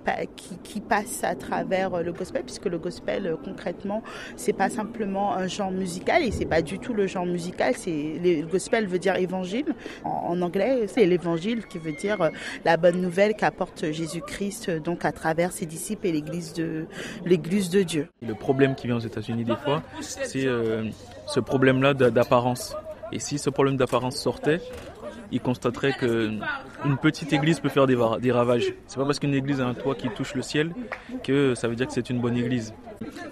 [0.63, 4.03] qui, passe à travers euh, le gospel, puisque le gospel euh, concrètement,
[4.35, 7.73] c'est pas simplement un genre musical et c'est pas du tout le genre musical.
[7.77, 9.73] C'est le gospel veut dire évangile
[10.03, 12.29] en, anglais, c'est l'évangile qui veut dire euh,
[12.65, 16.85] la bonne nouvelle qu'apporte Jésus-Christ donc à travers ses disciples et l'Église de
[17.25, 18.07] l'Église de Dieu.
[18.21, 20.47] Le problème qui vient aux États-Unis des fois, c'est
[21.27, 22.75] ce problème-là d'apparence.
[23.13, 24.59] Et si ce problème d'apparence sortait,
[25.31, 28.73] il constaterait qu'une petite église peut faire des, des ravages.
[28.87, 30.73] C'est pas parce qu'une église a un toit qui touche le ciel
[31.23, 32.73] que ça veut dire que c'est une bonne église.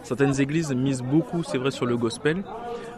[0.04, 2.44] Certaines églises misent beaucoup, c'est vrai, sur le gospel,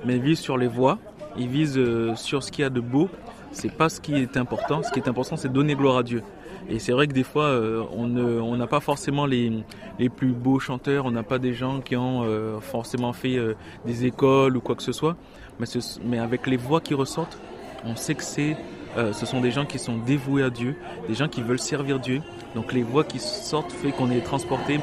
[0.06, 1.00] mais visent sur les voix,
[1.38, 3.10] ils visent euh, sur ce qu'il y a de beau.
[3.52, 4.84] C'est pas ce qui est important.
[4.84, 6.22] Ce qui est important, c'est donner gloire à Dieu.
[6.70, 9.52] Et c'est vrai que des fois, euh, on n'a pas forcément les,
[10.00, 13.38] les, plus beaux chanteurs, on n'a pas des gens qui ont euh, forcément fait
[13.86, 15.18] des écoles ou quoi que ce soit
[15.60, 17.38] mais, avec les voix qui ressortent,
[17.86, 18.56] on sait que c'est,
[18.98, 20.76] euh, ce sont des gens qui sont dévoués à Dieu,
[21.08, 22.22] des gens qui veulent servir Dieu.
[22.56, 24.80] Donc les voix qui sortent fait qu'on est transporté.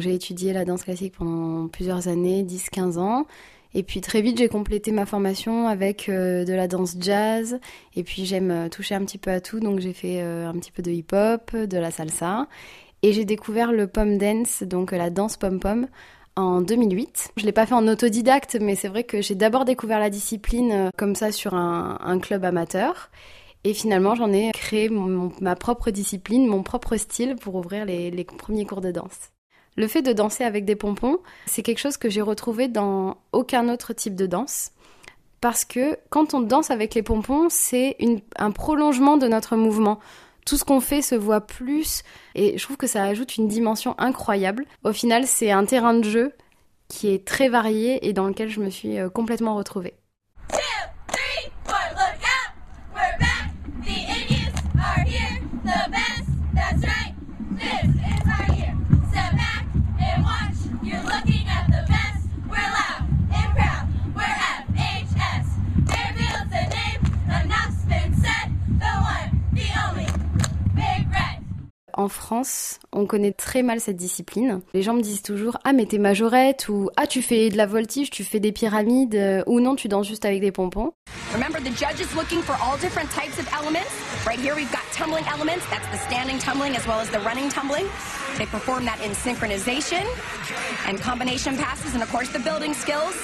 [0.00, 3.26] J'ai étudié la danse classique pendant plusieurs années, 10-15 ans.
[3.74, 7.60] Et puis très vite, j'ai complété ma formation avec euh, de la danse jazz.
[7.94, 10.54] Et puis j'aime euh, toucher un petit peu à tout, donc j'ai fait euh, un
[10.54, 12.46] petit peu de hip-hop, de la salsa.
[13.02, 15.86] Et j'ai découvert le pom dance, donc la danse pom-pom,
[16.34, 17.32] en 2008.
[17.36, 20.90] Je l'ai pas fait en autodidacte, mais c'est vrai que j'ai d'abord découvert la discipline
[20.96, 23.10] comme ça sur un, club amateur.
[23.64, 28.66] Et finalement, j'en ai créé ma propre discipline, mon propre style pour ouvrir les premiers
[28.66, 29.30] cours de danse.
[29.78, 33.68] Le fait de danser avec des pompons, c'est quelque chose que j'ai retrouvé dans aucun
[33.68, 34.72] autre type de danse.
[35.40, 37.96] Parce que quand on danse avec les pompons, c'est
[38.34, 40.00] un prolongement de notre mouvement.
[40.44, 42.02] Tout ce qu'on fait se voit plus
[42.34, 44.64] et je trouve que ça ajoute une dimension incroyable.
[44.82, 46.32] Au final, c'est un terrain de jeu
[46.88, 49.94] qui est très varié et dans lequel je me suis euh, complètement retrouvée.
[71.98, 74.60] En France, on connaît très mal cette discipline.
[74.72, 77.66] Les gens me disent toujours Ah, mais t'es majorette, ou Ah, tu fais de la
[77.66, 80.92] voltige, tu fais des pyramides, ou non, tu danses juste avec des pompons.
[81.34, 83.90] Remember, the judge is looking for all different types of elements?
[84.26, 85.64] Right here, we've got tumbling elements.
[85.70, 87.86] That's the standing tumbling as well as the running tumbling.
[88.36, 90.04] They perform that in synchronization
[90.86, 93.14] and combination passes, and of course, the building skills.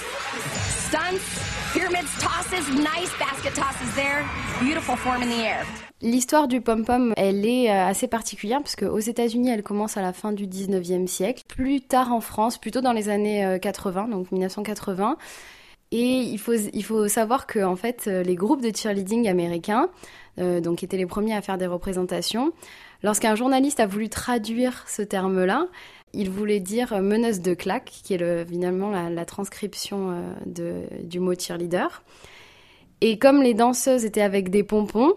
[0.88, 1.24] Stunts,
[1.72, 4.24] pyramids, tosses, nice basket tosses there.
[4.60, 5.66] Beautiful form in the air.
[6.00, 10.12] L'histoire du pom-pom, elle est euh, assez particulière parce qu'aux États-Unis, elle commence à la
[10.12, 11.44] fin du 19e siècle.
[11.48, 15.16] Plus tard en France, plutôt dans les années euh, 80, donc 1980.
[15.92, 19.88] Et il faut, il faut savoir que en fait, euh, les groupes de cheerleading américains,
[20.38, 22.52] euh, donc qui étaient les premiers à faire des représentations,
[23.02, 25.68] lorsqu'un journaliste a voulu traduire ce terme-là,
[26.12, 31.34] il voulait dire meneuse de claque, qui est le, finalement la, transcription euh, du mot
[31.34, 32.02] cheerleader.
[33.00, 35.14] Et comme les danseuses étaient avec des pompons,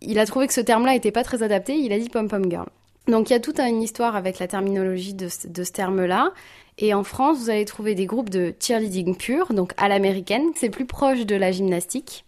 [0.00, 2.68] il a trouvé que ce terme-là n'était pas très adapté, il a dit pom-pom girl.
[3.08, 6.32] Donc il y a toute une histoire avec la terminologie de, de ce terme-là.
[6.78, 10.70] Et en France, vous allez trouver des groupes de cheerleading pur, donc à l'américaine, c'est
[10.70, 12.24] plus proche de la gymnastique.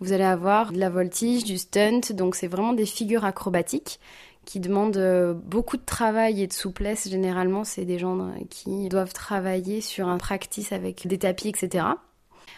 [0.00, 4.00] Vous allez avoir de la voltige, du stunt, donc c'est vraiment des figures acrobatiques
[4.44, 7.08] qui demandent euh, beaucoup de travail et de souplesse.
[7.08, 11.86] Généralement, c'est des gens euh, qui doivent travailler sur un practice avec des tapis, etc.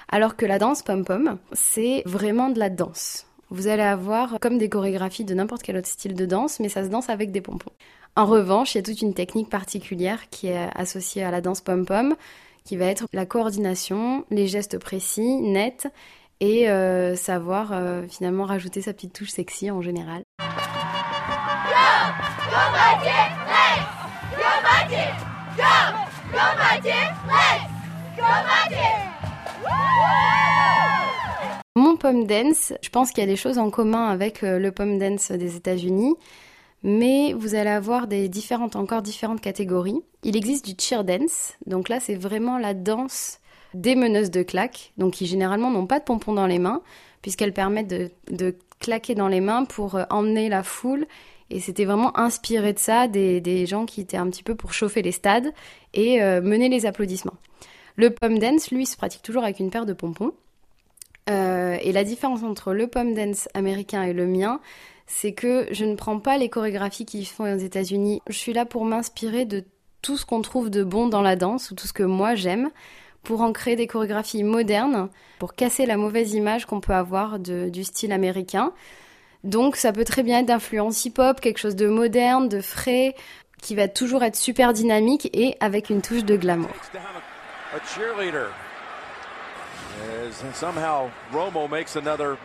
[0.09, 3.27] Alors que la danse pom-pom, c'est vraiment de la danse.
[3.51, 6.85] Vous allez avoir comme des chorégraphies de n'importe quel autre style de danse, mais ça
[6.85, 7.73] se danse avec des pompons.
[8.17, 11.61] En revanche, il y a toute une technique particulière qui est associée à la danse
[11.61, 12.17] pom-pom,
[12.65, 15.87] qui va être la coordination, les gestes précis, nets,
[16.41, 20.23] et euh, savoir euh, finalement rajouter sa petite touche sexy en général.
[31.75, 34.73] Mon pom dance, je pense qu'il y a des choses en commun avec euh, le
[34.73, 36.15] pom dance des États-Unis,
[36.83, 40.01] mais vous allez avoir des différentes, encore différentes catégories.
[40.23, 43.41] Il existe du cheer dance, donc là c'est vraiment la danse
[43.81, 46.83] des meneuses de claques, donc qui généralement n'ont pas de pompons dans les mains,
[47.23, 47.89] puisqu'elles permettent
[48.31, 51.07] de, claquer dans les mains pour euh, emmener la foule.
[51.49, 54.73] Et c'était vraiment inspiré de ça, des, des gens qui étaient un petit peu pour
[54.73, 55.53] chauffer les stades
[55.95, 57.37] et euh, mener les applaudissements.
[57.95, 60.33] Le pom dance, lui, se pratique toujours avec une paire de pompons.
[61.31, 64.61] Euh, et la différence entre le pom dance américain et le mien,
[65.07, 68.21] c'est que je ne prends pas les chorégraphies qu'ils font aux États-Unis.
[68.29, 69.65] Je suis là pour m'inspirer de
[70.03, 72.71] tout ce qu'on trouve de bon dans la danse ou tout ce que moi j'aime
[73.27, 75.09] pour en créer des chorégraphies modernes,
[75.39, 78.73] pour casser la mauvaise image qu'on peut avoir de- du style américain.
[79.45, 83.15] Donc ça peut très bien être d'influence hip-hop, quelque chose de moderne, de frais,
[83.63, 86.71] qui va toujours être super dynamique et avec une touche de glamour.
[87.75, 88.49] a cheerleader.
[90.29, 92.37] As somehow Romo makes another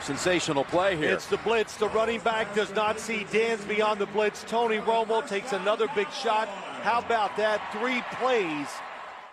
[0.00, 1.12] sensational play here.
[1.12, 1.76] It's the blitz.
[1.78, 4.44] The running back does not see Dan's beyond the blitz.
[4.48, 6.48] Tony Romo takes another big shot.
[6.82, 7.60] How about that?
[7.72, 8.66] Three plays.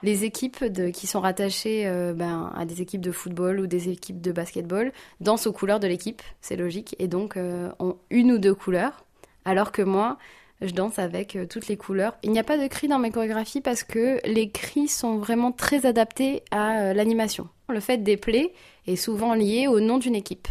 [0.02, 4.22] Les équipes qui sont rattachées euh, ben, à des équipes de football ou des équipes
[4.22, 8.38] de basketball dansent aux couleurs de l'équipe, c'est logique, et donc euh, ont une ou
[8.38, 9.04] deux couleurs,
[9.44, 10.18] alors que moi,
[10.62, 12.18] je danse avec euh, toutes les couleurs.
[12.24, 15.52] Il n'y a pas de cris dans mes chorégraphies parce que les cris sont vraiment
[15.52, 17.50] très adaptés à l'animation.
[17.68, 18.54] Le fait des plays
[18.88, 20.48] est souvent lié au nom d'une équipe.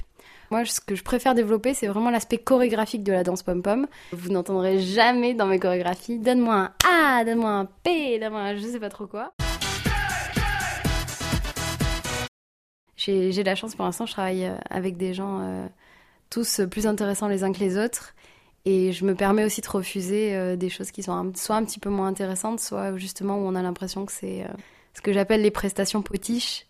[0.51, 3.87] Moi, ce que je préfère développer, c'est vraiment l'aspect chorégraphique de la danse pom-pom.
[4.13, 8.67] Vous n'entendrez jamais dans mes chorégraphies donne-moi un A, donne-moi un P, donne-moi un je
[8.67, 9.35] sais pas trop quoi.
[12.97, 15.67] J'ai la chance pour l'instant, je travaille euh, avec des gens euh,
[16.31, 18.15] tous plus intéressants les uns que les autres.
[18.65, 21.79] Et je me permets aussi de refuser euh, des choses qui sont soit un petit
[21.79, 24.47] peu moins intéressantes, soit justement où on a l'impression que c'est
[24.95, 26.67] ce que j'appelle les prestations potiches,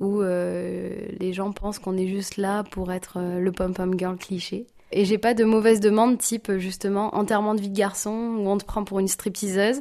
[0.00, 4.16] où euh, les gens pensent qu'on est juste là pour être euh, le pom-pom girl
[4.16, 4.66] cliché.
[4.90, 8.58] Et j'ai pas de mauvaise demande type justement enterrement de vie de garçon où on
[8.58, 9.80] te prend pour une stripteaseuse.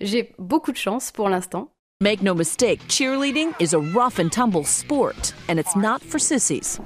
[0.00, 1.70] J'ai beaucoup de chance pour l'instant.
[2.02, 6.80] Make no mistake, cheerleading is a rough and tumble sport, and it's not for sissies.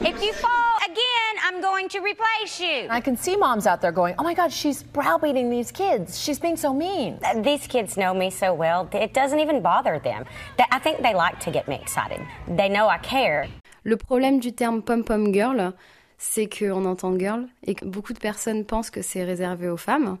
[0.00, 2.86] If you fall again, I'm going to replace you.
[2.88, 6.18] I can see moms out there going, oh my God, she's browbeating these kids.
[6.18, 7.18] She's being so mean.
[7.22, 10.24] Uh, these kids know me so well, it doesn't even bother them.
[10.72, 12.22] I think they like to get me excited.
[12.48, 13.48] They know I care.
[13.84, 15.74] Le problème du terme pom-pom girl,
[16.16, 20.16] c'est qu'on entend girl et que beaucoup de personnes pensent que c'est réservé aux femmes.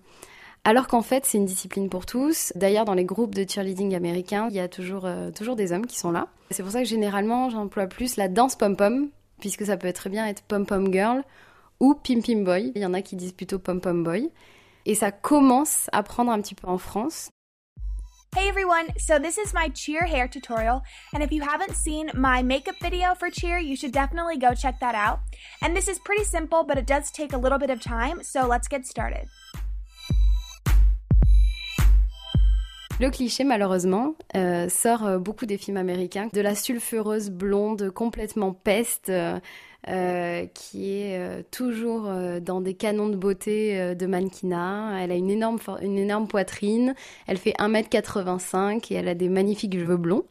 [0.64, 2.52] Alors qu'en fait, c'est une discipline pour tous.
[2.54, 5.86] D'ailleurs, dans les groupes de cheerleading américains, il y a toujours, euh, toujours des hommes
[5.86, 6.28] qui sont là.
[6.50, 9.08] C'est pour ça que généralement, j'emploie plus la danse pom-pom,
[9.40, 11.24] puisque ça peut très bien être pom-pom girl
[11.80, 12.72] ou pim-pim boy.
[12.74, 14.30] Il y en a qui disent plutôt pom-pom boy.
[14.84, 17.30] Et ça commence à prendre un petit peu en France.
[18.36, 20.82] Hey everyone, so this is my cheer hair tutorial,
[21.12, 24.78] and if you haven't seen my makeup video for cheer, you should definitely go check
[24.78, 25.18] that out.
[25.62, 28.46] And this is pretty simple, but it does take a little bit of time, so
[28.46, 29.26] let's get started.
[33.00, 38.52] Le cliché, malheureusement, euh, sort euh, beaucoup des films américains, de la sulfureuse blonde complètement
[38.52, 42.10] peste, euh, qui est toujours
[42.42, 45.02] dans des canons de beauté de mannequinat.
[45.02, 46.94] Elle a une énorme, une énorme poitrine,
[47.26, 50.24] elle fait 1m85 et elle a des magnifiques cheveux blonds.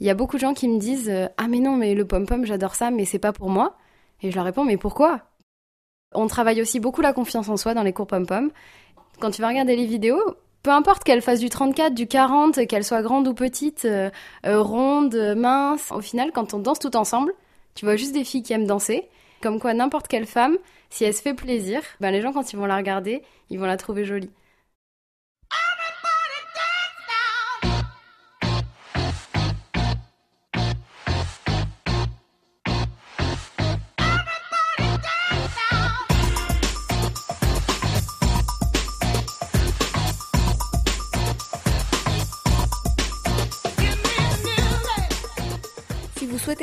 [0.00, 2.44] Il y a beaucoup de gens qui me disent Ah, mais non, mais le pom-pom,
[2.44, 3.76] j'adore ça, mais c'est pas pour moi.
[4.22, 5.20] Et je leur réponds Mais pourquoi?
[6.12, 8.50] On travaille aussi beaucoup la confiance en soi dans les cours pom-pom.
[9.20, 10.20] Quand tu vas regarder les vidéos,
[10.68, 14.10] peu importe qu'elle fasse du 34, du 40, qu'elle soit grande ou petite, euh,
[14.44, 17.32] euh, ronde, mince, au final, quand on danse tout ensemble,
[17.74, 19.08] tu vois juste des filles qui aiment danser.
[19.40, 20.58] Comme quoi, n'importe quelle femme,
[20.90, 23.64] si elle se fait plaisir, ben les gens, quand ils vont la regarder, ils vont
[23.64, 24.28] la trouver jolie.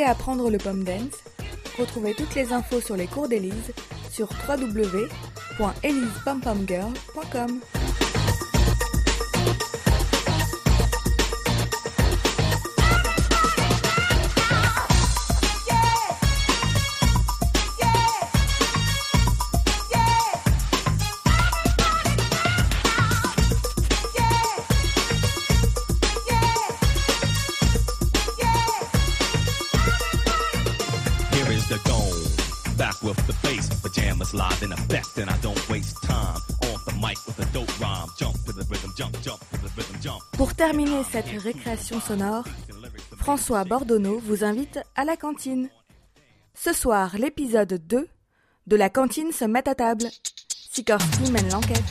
[0.06, 1.24] Souhaitez apprendre le pom dance,
[1.80, 3.74] retrouvez toutes les infos sur les cours d'Elise
[4.12, 4.30] sur
[40.38, 42.44] Pour terminer cette récréation sonore,
[43.18, 45.70] François Bordonneau vous invite à la cantine.
[46.54, 48.08] Ce soir, l'épisode 2
[48.68, 50.06] de La cantine se met à table.
[50.72, 51.84] Sikorski mène l'enquête.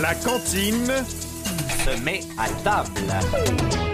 [0.00, 0.92] La cantine
[1.84, 3.85] se met à table.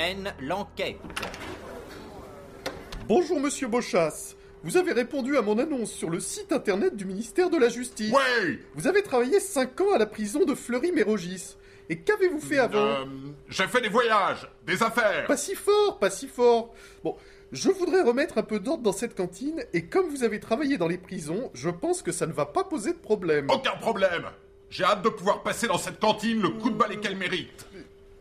[0.00, 0.96] Mène l'enquête.
[3.06, 4.36] Bonjour Monsieur Beauchasse.
[4.62, 8.12] Vous avez répondu à mon annonce sur le site internet du ministère de la Justice.
[8.12, 11.56] Oui Vous avez travaillé 5 ans à la prison de Fleury-Mérogis.
[11.90, 13.04] Et qu'avez-vous fait avant euh,
[13.48, 15.26] J'ai fait des voyages, des affaires.
[15.26, 16.72] Pas si fort, pas si fort.
[17.02, 17.16] Bon,
[17.50, 20.86] je voudrais remettre un peu d'ordre dans cette cantine, et comme vous avez travaillé dans
[20.86, 23.48] les prisons, je pense que ça ne va pas poser de problème.
[23.50, 24.22] Aucun problème
[24.70, 27.66] J'ai hâte de pouvoir passer dans cette cantine le coup de balai qu'elle mérite.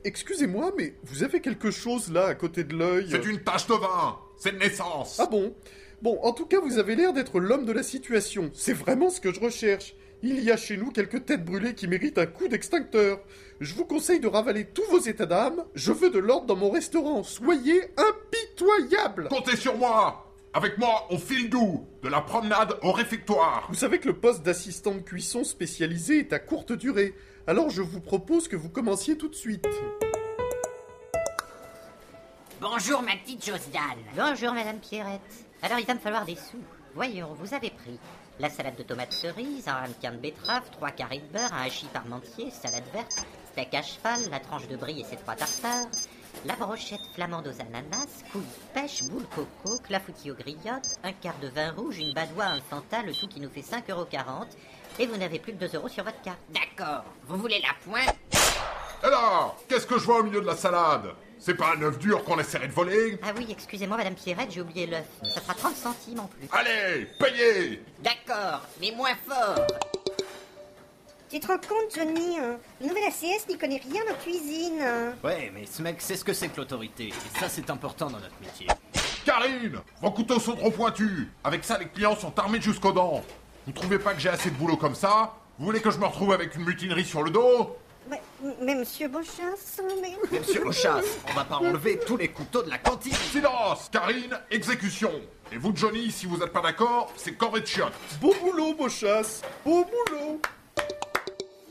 [0.03, 3.75] Excusez-moi, mais vous avez quelque chose là à côté de l'œil C'est une tache de
[3.75, 5.53] vin C'est de naissance Ah bon?
[6.01, 8.49] Bon, en tout cas, vous avez l'air d'être l'homme de la situation.
[8.55, 9.93] C'est vraiment ce que je recherche.
[10.21, 13.21] Il y a chez nous quelques têtes brûlées qui méritent un coup d'extincteur.
[13.61, 15.63] Je vous conseille de ravaler tous vos états d'âme.
[15.75, 17.23] Je veux de l'ordre dans mon restaurant.
[17.23, 23.67] Soyez impitoyables Comptez sur moi avec moi, on file doux, de la promenade au réfectoire.
[23.69, 27.13] Vous savez que le poste d'assistant de cuisson spécialisé est à courte durée.
[27.45, 29.67] Alors je vous propose que vous commenciez tout de suite.
[32.59, 34.03] Bonjour ma petite Josdane.
[34.15, 35.21] Bonjour Madame Pierrette.
[35.61, 36.63] Alors il va me falloir des sous.
[36.95, 37.99] Voyons, vous avez pris
[38.39, 41.87] la salade de tomates cerises, un ramequin de betterave, trois carrés de beurre, un hachis
[41.87, 45.87] parmentier, salade verte, steak à cheval, la tranche de brie et ses trois tartares,
[46.45, 51.49] la brochette flamande aux ananas, couilles pêche, boule coco, clafoutis aux griottes, un quart de
[51.49, 54.47] vin rouge, une badoie, un fanta, le tout qui nous fait 5,40€
[54.99, 56.39] et vous n'avez plus que 2 euros sur votre carte.
[56.49, 57.03] D'accord.
[57.27, 58.15] Vous voulez la pointe?
[59.03, 61.13] Et là, qu'est-ce que je vois au milieu de la salade?
[61.39, 64.61] C'est pas un œuf dur qu'on essaierait de voler Ah oui, excusez-moi, Madame Pierrette, j'ai
[64.61, 65.05] oublié l'œuf.
[65.33, 66.47] Ça fera 30 centimes en plus.
[66.51, 69.65] Allez, payez D'accord, mais moins fort.
[71.29, 72.57] Tu te rends compte, Johnny hein?
[72.81, 74.81] Le nouvel ACS n'y connaît rien en cuisine.
[74.81, 75.13] hein.
[75.23, 77.07] Ouais, mais ce mec sait ce que c'est que l'autorité.
[77.09, 78.67] Et ça, c'est important dans notre métier.
[79.25, 83.23] Karine Vos couteaux sont trop pointus Avec ça, les clients sont armés jusqu'aux dents
[83.67, 85.35] Vous trouvez pas que j'ai assez de boulot comme ça?
[85.59, 87.77] Vous voulez que je me retrouve avec une mutinerie sur le dos?
[88.61, 90.15] Mais monsieur Beauchasse, mais...
[90.31, 93.13] Mais monsieur Beauchasse, on va pas enlever tous les couteaux de la cantine.
[93.13, 95.11] Silence Karine, exécution
[95.51, 99.41] Et vous, Johnny, si vous n'êtes pas d'accord, c'est corps de chiottes Beau boulot, Beauchasse
[99.65, 100.39] Beau boulot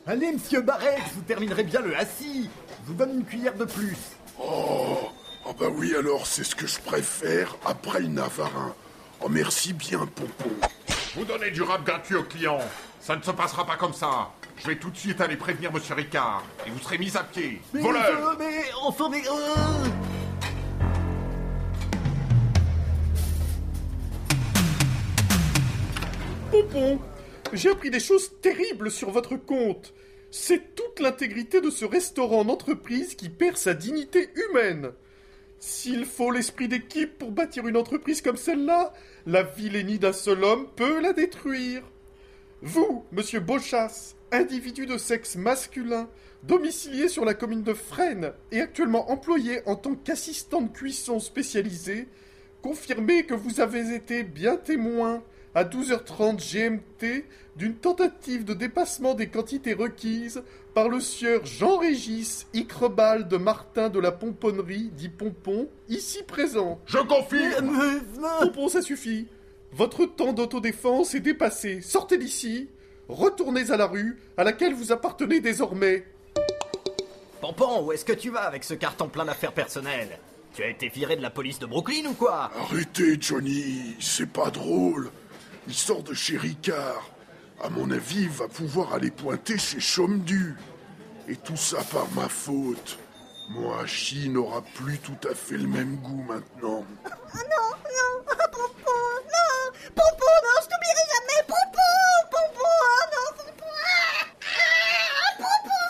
[0.07, 2.49] Allez, monsieur Barrett, vous terminerez bien le assis.
[2.82, 3.97] Je vous donne une cuillère de plus.
[4.41, 5.11] Oh
[5.47, 8.74] Ah bah oui, alors c'est ce que je préfère après le navarin.
[9.20, 10.51] Oh merci bien, Pompon.
[11.14, 12.61] Vous donnez du rap gratuit aux clients.
[13.01, 14.30] Ça ne se passera pas comme ça.
[14.61, 16.44] Je vais tout de suite aller prévenir Monsieur Ricard.
[16.66, 17.61] Et vous serez mis à pied.
[17.72, 19.22] Mais, Voleur euh, mais, enfin, mais...
[19.28, 19.88] euh,
[26.50, 26.98] Pompon,
[27.52, 29.94] j'ai appris des choses terribles sur votre compte.
[30.30, 34.90] C'est toute l'intégrité de ce restaurant d'entreprise qui perd sa dignité humaine.
[35.61, 38.92] S'il faut l'esprit d'équipe pour bâtir une entreprise comme celle-là,
[39.26, 41.82] la vilainie d'un seul homme peut la détruire.
[42.62, 46.09] Vous, monsieur Beauchasse, individu de sexe masculin,
[46.43, 52.09] domicilié sur la commune de Fresnes et actuellement employé en tant qu'assistant de cuisson spécialisé,
[52.62, 55.22] confirmez que vous avez été bien témoin
[55.55, 57.24] à 12h30 GMT
[57.57, 60.43] d'une tentative de dépassement des quantités requises
[60.74, 66.81] par le sieur Jean-Régis Icrebal de Martin de la Pomponnerie, dit Pompon, ici présent.
[66.87, 67.76] Je confirme
[68.41, 69.26] Pompon, ça suffit.
[69.72, 71.81] Votre temps d'autodéfense est dépassé.
[71.81, 72.68] Sortez d'ici.
[73.09, 76.06] Retournez à la rue à laquelle vous appartenez désormais.
[77.40, 80.18] Pompon, où est-ce que tu vas avec ce carton plein d'affaires personnelles?
[80.54, 82.50] Tu as été viré de la police de Brooklyn ou quoi?
[82.56, 85.11] Arrêtez, Johnny, c'est pas drôle.
[85.66, 87.11] Il sort de chez Ricard.
[87.62, 90.56] À mon avis, il va pouvoir aller pointer chez Chomdu.
[91.28, 92.98] Et tout ça par ma faute.
[93.50, 96.84] Mon hachis n'aura plus tout à fait le même goût maintenant.
[97.04, 98.90] Oh non, non, oh, Pompon,
[99.24, 101.98] non Pompon, non, je t'oublierai jamais Pompon,
[102.30, 104.26] Pompon, oh non, Pompon ah,
[105.16, 105.88] ah, Pompon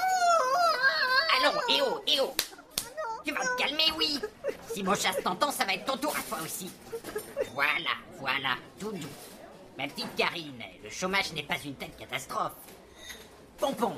[1.36, 2.34] Allons, eh oh, eh oh.
[3.24, 4.20] Tu vas te calmer, oui.
[4.78, 6.70] Si Beauchasse t'entend, ça va être ton tour à toi aussi.
[7.52, 9.08] Voilà, voilà, tout doux.
[9.76, 12.52] Ma petite Karine, le chômage n'est pas une telle catastrophe.
[13.58, 13.94] Pompon,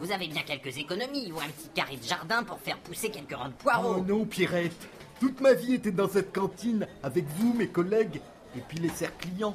[0.00, 3.34] vous avez bien quelques économies ou un petit carré de jardin pour faire pousser quelques
[3.34, 3.96] rangs de poireaux.
[3.98, 4.88] Oh non, Pierrette.
[5.20, 8.22] Toute ma vie était dans cette cantine, avec vous, mes collègues,
[8.56, 9.54] et puis les serres clients.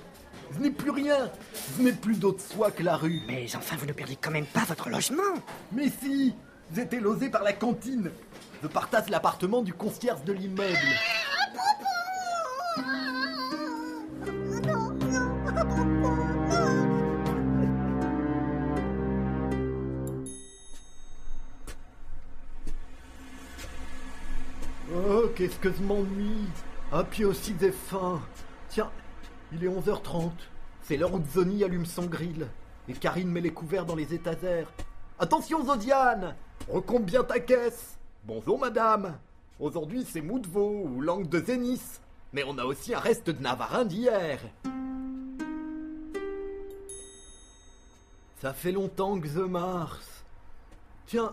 [0.52, 1.32] Je n'ai plus rien.
[1.76, 3.24] Je n'ai plus d'autre soie que la rue.
[3.28, 5.24] Mais enfin, vous ne perdez quand même pas votre logement.
[5.72, 6.36] Mais si
[6.76, 8.12] J'étais losé par la cantine.
[8.62, 10.74] Je partage l'appartement du concierge de l'immeuble.
[24.96, 26.48] Oh, qu'est-ce que je m'ennuie
[26.92, 28.20] Ah, puis aussi des faim.
[28.70, 28.90] Tiens,
[29.54, 30.32] il est 11h30.
[30.82, 32.48] C'est l'heure où Zoni allume son grill.
[32.90, 34.72] Et Karine met les couverts dans les étagères.
[35.20, 36.36] Attention, Zodiane
[36.70, 37.97] Recompte bien ta caisse
[38.28, 39.18] Bonjour, madame
[39.58, 42.02] Aujourd'hui, c'est mou de veau ou langue de zénith.
[42.34, 44.42] Mais on a aussi un reste de navarin d'hier.
[48.42, 50.26] Ça fait longtemps que je marche.
[51.06, 51.32] Tiens,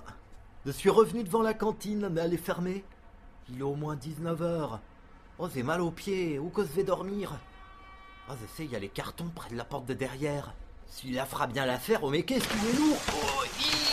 [0.64, 2.84] je suis revenu devant la cantine, mais elle est fermée.
[3.48, 4.78] Il est au moins 19h.
[5.40, 6.38] Oh, j'ai mal aux pieds.
[6.38, 7.32] Où que je vais dormir?
[8.28, 10.54] Ah, je il y a les cartons près de la porte de derrière.
[10.86, 12.04] Celui-là fera bien l'affaire.
[12.04, 12.98] Oh, mais qu'est-ce qu'il est lourd?
[13.14, 13.83] Oh,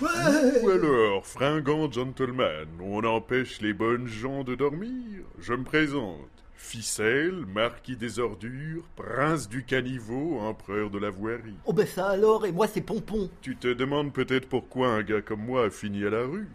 [0.00, 6.28] Ou alors, fringant gentleman, on empêche les bonnes gens de dormir Je me présente.
[6.54, 11.56] Ficelle, marquis des ordures, prince du caniveau, empereur de la voirie.
[11.64, 13.30] Oh, ben ça alors, et moi c'est Pompon.
[13.40, 16.48] Tu te demandes peut-être pourquoi un gars comme moi a fini à la rue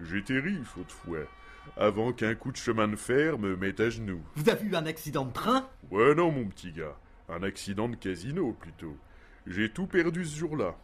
[0.00, 1.26] J'étais riche autrefois,
[1.76, 4.22] avant qu'un coup de chemin de fer me mette à genoux.
[4.34, 5.68] Vous avez eu un accident de train?
[5.90, 6.96] Ouais, non, mon petit gars.
[7.28, 8.96] Un accident de casino, plutôt.
[9.46, 10.76] J'ai tout perdu ce jour-là.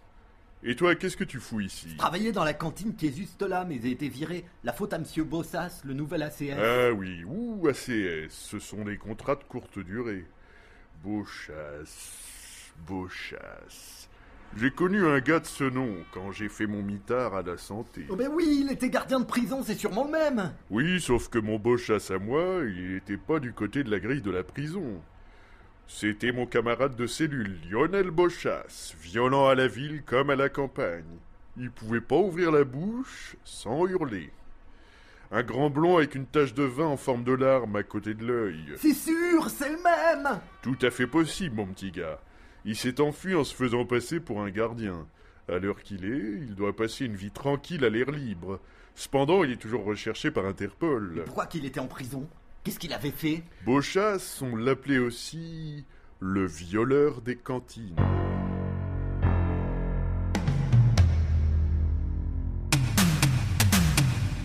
[0.63, 1.89] Et toi, qu'est-ce que tu fous ici?
[1.91, 4.45] Je travaillais dans la cantine qui est juste là, mais j'ai été viré.
[4.63, 6.59] La faute à Monsieur Bossas, le nouvel ACS.
[6.59, 10.27] Ah oui, ouh, ACS, ce sont des contrats de courte durée.
[11.03, 14.11] Beauchasse, Beauchasse.
[14.59, 18.05] J'ai connu un gars de ce nom quand j'ai fait mon mitard à la santé.
[18.11, 20.53] Oh ben oui, il était gardien de prison, c'est sûrement le même.
[20.69, 24.23] Oui, sauf que mon Beauchasse à moi, il était pas du côté de la grille
[24.23, 25.01] de la prison.
[25.93, 31.19] C'était mon camarade de cellule, Lionel Beauchasse, violent à la ville comme à la campagne.
[31.57, 34.31] Il pouvait pas ouvrir la bouche sans hurler.
[35.33, 38.25] Un grand blond avec une tache de vin en forme de larme à côté de
[38.25, 38.77] l'œil.
[38.77, 42.21] C'est sûr, c'est le même Tout à fait possible, mon petit gars.
[42.65, 45.09] Il s'est enfui en se faisant passer pour un gardien.
[45.49, 48.61] À l'heure qu'il est, il doit passer une vie tranquille à l'air libre.
[48.95, 51.25] Cependant, il est toujours recherché par Interpol.
[51.27, 52.29] Pourquoi qu'il était en prison
[52.63, 53.43] Qu'est-ce qu'il avait fait?
[53.65, 55.87] Beauchasse, on l'appelait aussi
[56.19, 57.97] le violeur des cantines.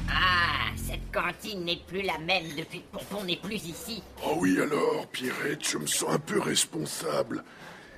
[0.09, 4.01] Ah, cette cantine n'est plus la même depuis que Pompon n'est plus ici.
[4.26, 7.43] Oh oui alors, Pierrette, je me sens un peu responsable.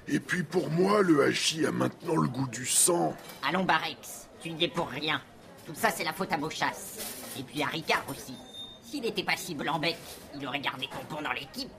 [0.07, 3.15] Et puis pour moi, le hachis a maintenant le goût du sang.
[3.47, 5.21] Allons, Barex, tu n'y es pour rien.
[5.67, 7.35] Tout ça, c'est la faute à Beauchasse.
[7.39, 8.33] Et puis à Ricard aussi.
[8.89, 9.97] S'il n'était pas si blanc-bec,
[10.39, 11.69] il aurait gardé Pompon dans l'équipe.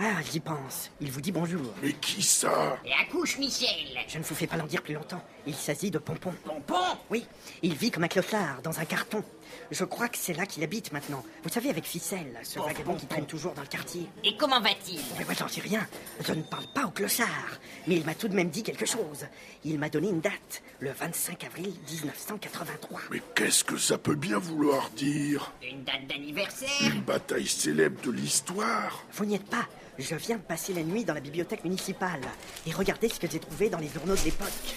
[0.00, 0.90] Ah, j'y pense.
[1.00, 1.72] Il vous dit bonjour.
[1.80, 2.76] Mais qui ça?
[2.84, 5.22] Et accouche, Michel Je ne vous fais pas l'en dire plus longtemps.
[5.46, 6.34] Il s'agit de Pompon.
[6.44, 6.98] Pompon?
[7.08, 7.24] Oui,
[7.62, 9.22] il vit comme un clochard, dans un carton.
[9.70, 11.24] Je crois que c'est là qu'il habite maintenant.
[11.42, 14.08] Vous savez, avec Ficelle, ce vagabond qui traîne toujours dans le quartier.
[14.24, 15.00] Et comment va-t-il?
[15.18, 15.86] Mais moi, j'en sais rien.
[16.24, 17.58] Je ne parle pas au clochard.
[17.86, 19.26] Mais il m'a tout de même dit quelque chose.
[19.64, 23.00] Il m'a donné une date, le 25 avril 1983.
[23.10, 25.52] Mais qu'est-ce que ça peut bien vouloir dire?
[25.62, 26.68] Une date d'anniversaire?
[26.94, 29.66] Une bataille célèbre de l'histoire Vous n'y êtes pas.
[29.98, 32.20] Je viens de passer la nuit dans la bibliothèque municipale.
[32.66, 34.76] Et regardez ce que j'ai trouvé dans les journaux de l'époque.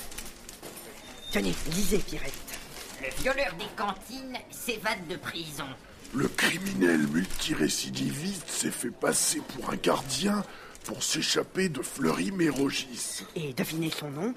[1.31, 2.48] Tenez, lisez, Pierrette.
[3.01, 5.65] Le violeur des cantines s'évade de prison.
[6.13, 10.43] Le criminel multirécidiviste s'est fait passer pour un gardien
[10.83, 13.23] pour s'échapper de Fleury-Mérogis.
[13.35, 14.33] Et devinez son nom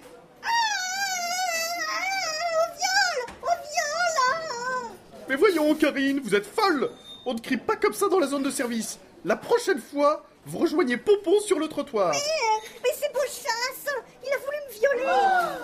[5.28, 6.90] Mais voyons, Karine, vous êtes folle
[7.24, 8.98] On ne crie pas comme ça dans la zone de service.
[9.24, 12.12] La prochaine fois, vous rejoignez Pompon sur le trottoir.
[12.12, 14.01] Mais c'est Beauchasse Il
[14.82, 15.10] violer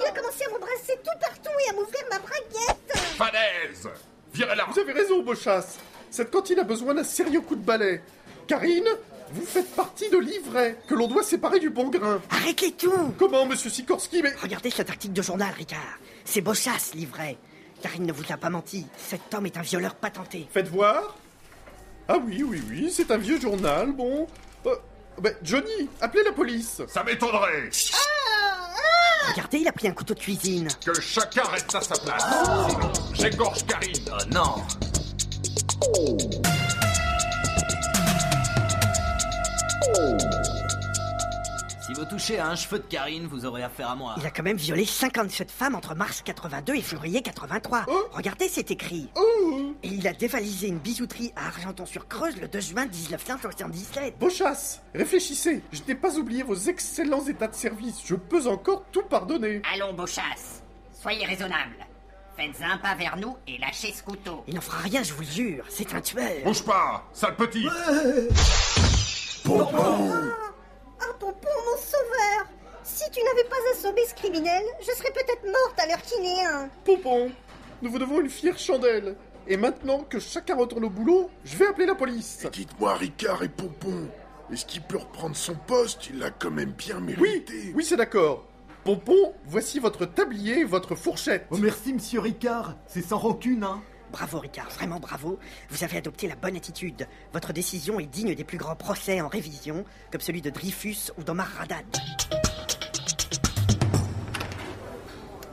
[0.00, 3.88] Il a commencé à m'embrasser tout partout et à m'ouvrir ma braguette Falaise
[4.32, 5.78] Virez-la Vous avez raison, Beauchasse.
[6.10, 8.00] Cette cantine a besoin d'un sérieux coup de balai.
[8.46, 8.88] Karine,
[9.32, 12.20] vous faites partie de l'ivraie que l'on doit séparer du bon grain.
[12.30, 15.98] Arrêtez tout Comment, monsieur Sikorski Mais Regardez cet article de journal, Ricard.
[16.24, 17.36] C'est Beauchasse, livré.
[17.82, 18.86] Karine ne vous a pas menti.
[18.96, 20.46] Cet homme est un violeur patenté.
[20.52, 21.16] faites voir.
[22.08, 24.26] Ah oui, oui, oui, c'est un vieux journal, bon.
[24.66, 24.74] Euh,
[25.20, 26.80] ben, Johnny, appelez la police.
[26.88, 27.68] Ça m'étonnerait
[29.30, 30.68] Regardez, il a pris un couteau de cuisine.
[30.84, 32.24] que chacun reste à sa place.
[33.14, 34.04] J'égorge Karine.
[34.10, 34.54] Oh non
[41.88, 44.14] Si vous touchez à un cheveu de Karine, vous aurez affaire à moi.
[44.18, 47.86] Il a quand même violé 57 femmes entre mars 82 et février 83.
[48.12, 49.08] Regardez, c'est écrit.
[49.82, 54.18] Et il a dévalisé une bijouterie à Argenton-sur-Creuse le 2 juin 1977.
[54.18, 55.62] Beauchasse, réfléchissez.
[55.72, 58.02] Je n'ai pas oublié vos excellents états de service.
[58.04, 59.62] Je peux encore tout pardonner.
[59.72, 60.62] Allons, Beauchasse,
[60.92, 61.86] soyez raisonnable.
[62.36, 64.44] Faites un pas vers nous et lâchez ce couteau.
[64.46, 65.64] Il n'en fera rien, je vous le jure.
[65.70, 66.44] C'est un tueur.
[66.44, 67.66] Bouge pas, sale petit
[71.00, 72.46] Ah, Pompon, mon sauveur
[72.82, 76.44] Si tu n'avais pas assommé ce criminel, je serais peut-être morte à l'heure qu'il est
[76.44, 76.68] un.
[76.84, 77.30] Pompon,
[77.82, 79.16] nous vous devons une fière chandelle.
[79.46, 82.46] Et maintenant que chacun retourne au boulot, je vais appeler la police.
[82.52, 84.08] Dites-moi, Ricard et Pompon,
[84.52, 86.08] est-ce qu'il peut reprendre son poste?
[86.10, 87.72] Il l'a quand même bien Oui, mérité.
[87.74, 88.44] oui, c'est d'accord.
[88.84, 91.46] Pompon, voici votre tablier et votre fourchette.
[91.50, 92.74] Oh merci, monsieur Ricard.
[92.86, 93.82] C'est sans rancune, hein.
[94.12, 95.38] Bravo, Ricard, vraiment bravo.
[95.70, 97.06] Vous avez adopté la bonne attitude.
[97.32, 101.22] Votre décision est digne des plus grands procès en révision, comme celui de Dreyfus ou
[101.24, 101.84] d'Omar Haddad.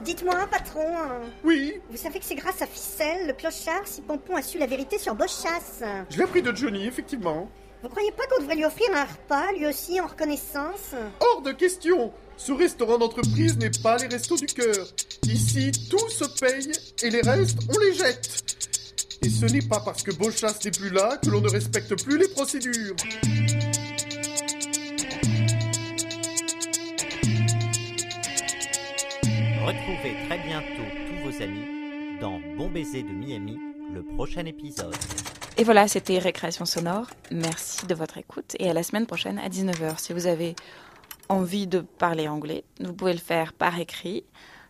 [0.04, 0.86] Dites-moi, patron.
[0.96, 4.56] hein, Oui, Vous savez que c'est grâce à Ficelle, le clochard, si Pompon a su
[4.58, 5.82] la vérité sur Beauchasse.
[6.10, 7.50] je l'ai appris de Johnny, effectivement.
[7.82, 10.94] Vous croyez pas qu'on devrait lui offrir un repas, lui aussi, en reconnaissance?
[11.20, 14.86] Hors de question Ce restaurant d'entreprise n'est pas les restos du cœur.
[15.24, 16.70] Ici, tout se paye
[17.02, 18.45] et les restes, on les jette.
[19.22, 22.18] Et ce n'est pas parce que Beauchasse n'est plus là que l'on ne respecte plus
[22.18, 22.96] les procédures.
[29.64, 33.58] Retrouvez très bientôt tous vos amis dans Bon baiser de Miami,
[33.92, 34.94] le prochain épisode.
[35.58, 37.06] Et voilà, c'était Récréation sonore.
[37.30, 39.98] Merci de votre écoute et à la semaine prochaine à 19h.
[39.98, 40.54] Si vous avez
[41.28, 44.24] envie de parler anglais, vous pouvez le faire par écrit,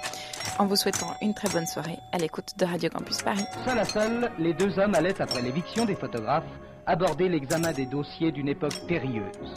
[0.59, 3.47] En vous souhaitant une très bonne soirée à l'écoute de Radio Campus Paris.
[3.65, 6.45] Seul à seul, les deux hommes allaient, après l'éviction des photographes,
[6.85, 9.55] aborder l'examen des dossiers d'une époque périlleuse.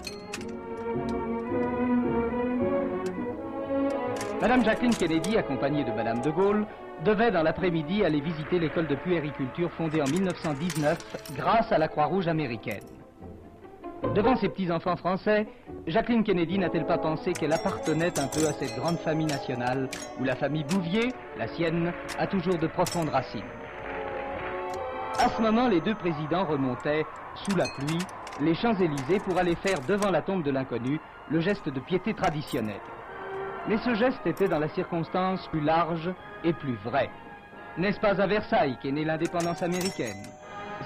[4.41, 6.65] Madame Jacqueline Kennedy, accompagnée de Madame de Gaulle,
[7.03, 12.27] devait dans l'après-midi aller visiter l'école de puériculture fondée en 1919 grâce à la Croix-Rouge
[12.27, 12.83] américaine.
[14.15, 15.47] Devant ses petits-enfants français,
[15.87, 19.89] Jacqueline Kennedy n'a-t-elle pas pensé qu'elle appartenait un peu à cette grande famille nationale
[20.19, 23.43] où la famille Bouvier, la sienne, a toujours de profondes racines?
[25.19, 27.99] À ce moment, les deux présidents remontaient, sous la pluie,
[28.39, 32.79] les Champs-Élysées pour aller faire devant la tombe de l'inconnu le geste de piété traditionnel.
[33.67, 36.09] Mais ce geste était dans la circonstance plus large
[36.43, 37.09] et plus vrai.
[37.77, 40.23] N'est-ce pas à Versailles qu'est née l'indépendance américaine?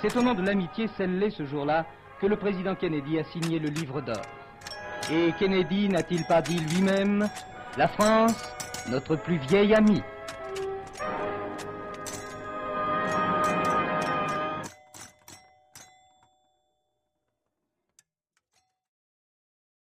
[0.01, 1.85] C'est au nom de l'amitié scellée ce jour-là
[2.19, 4.21] que le président Kennedy a signé le livre d'or.
[5.11, 7.27] Et Kennedy n'a-t-il pas dit lui-même
[7.77, 8.53] La France,
[8.89, 10.03] notre plus vieille amie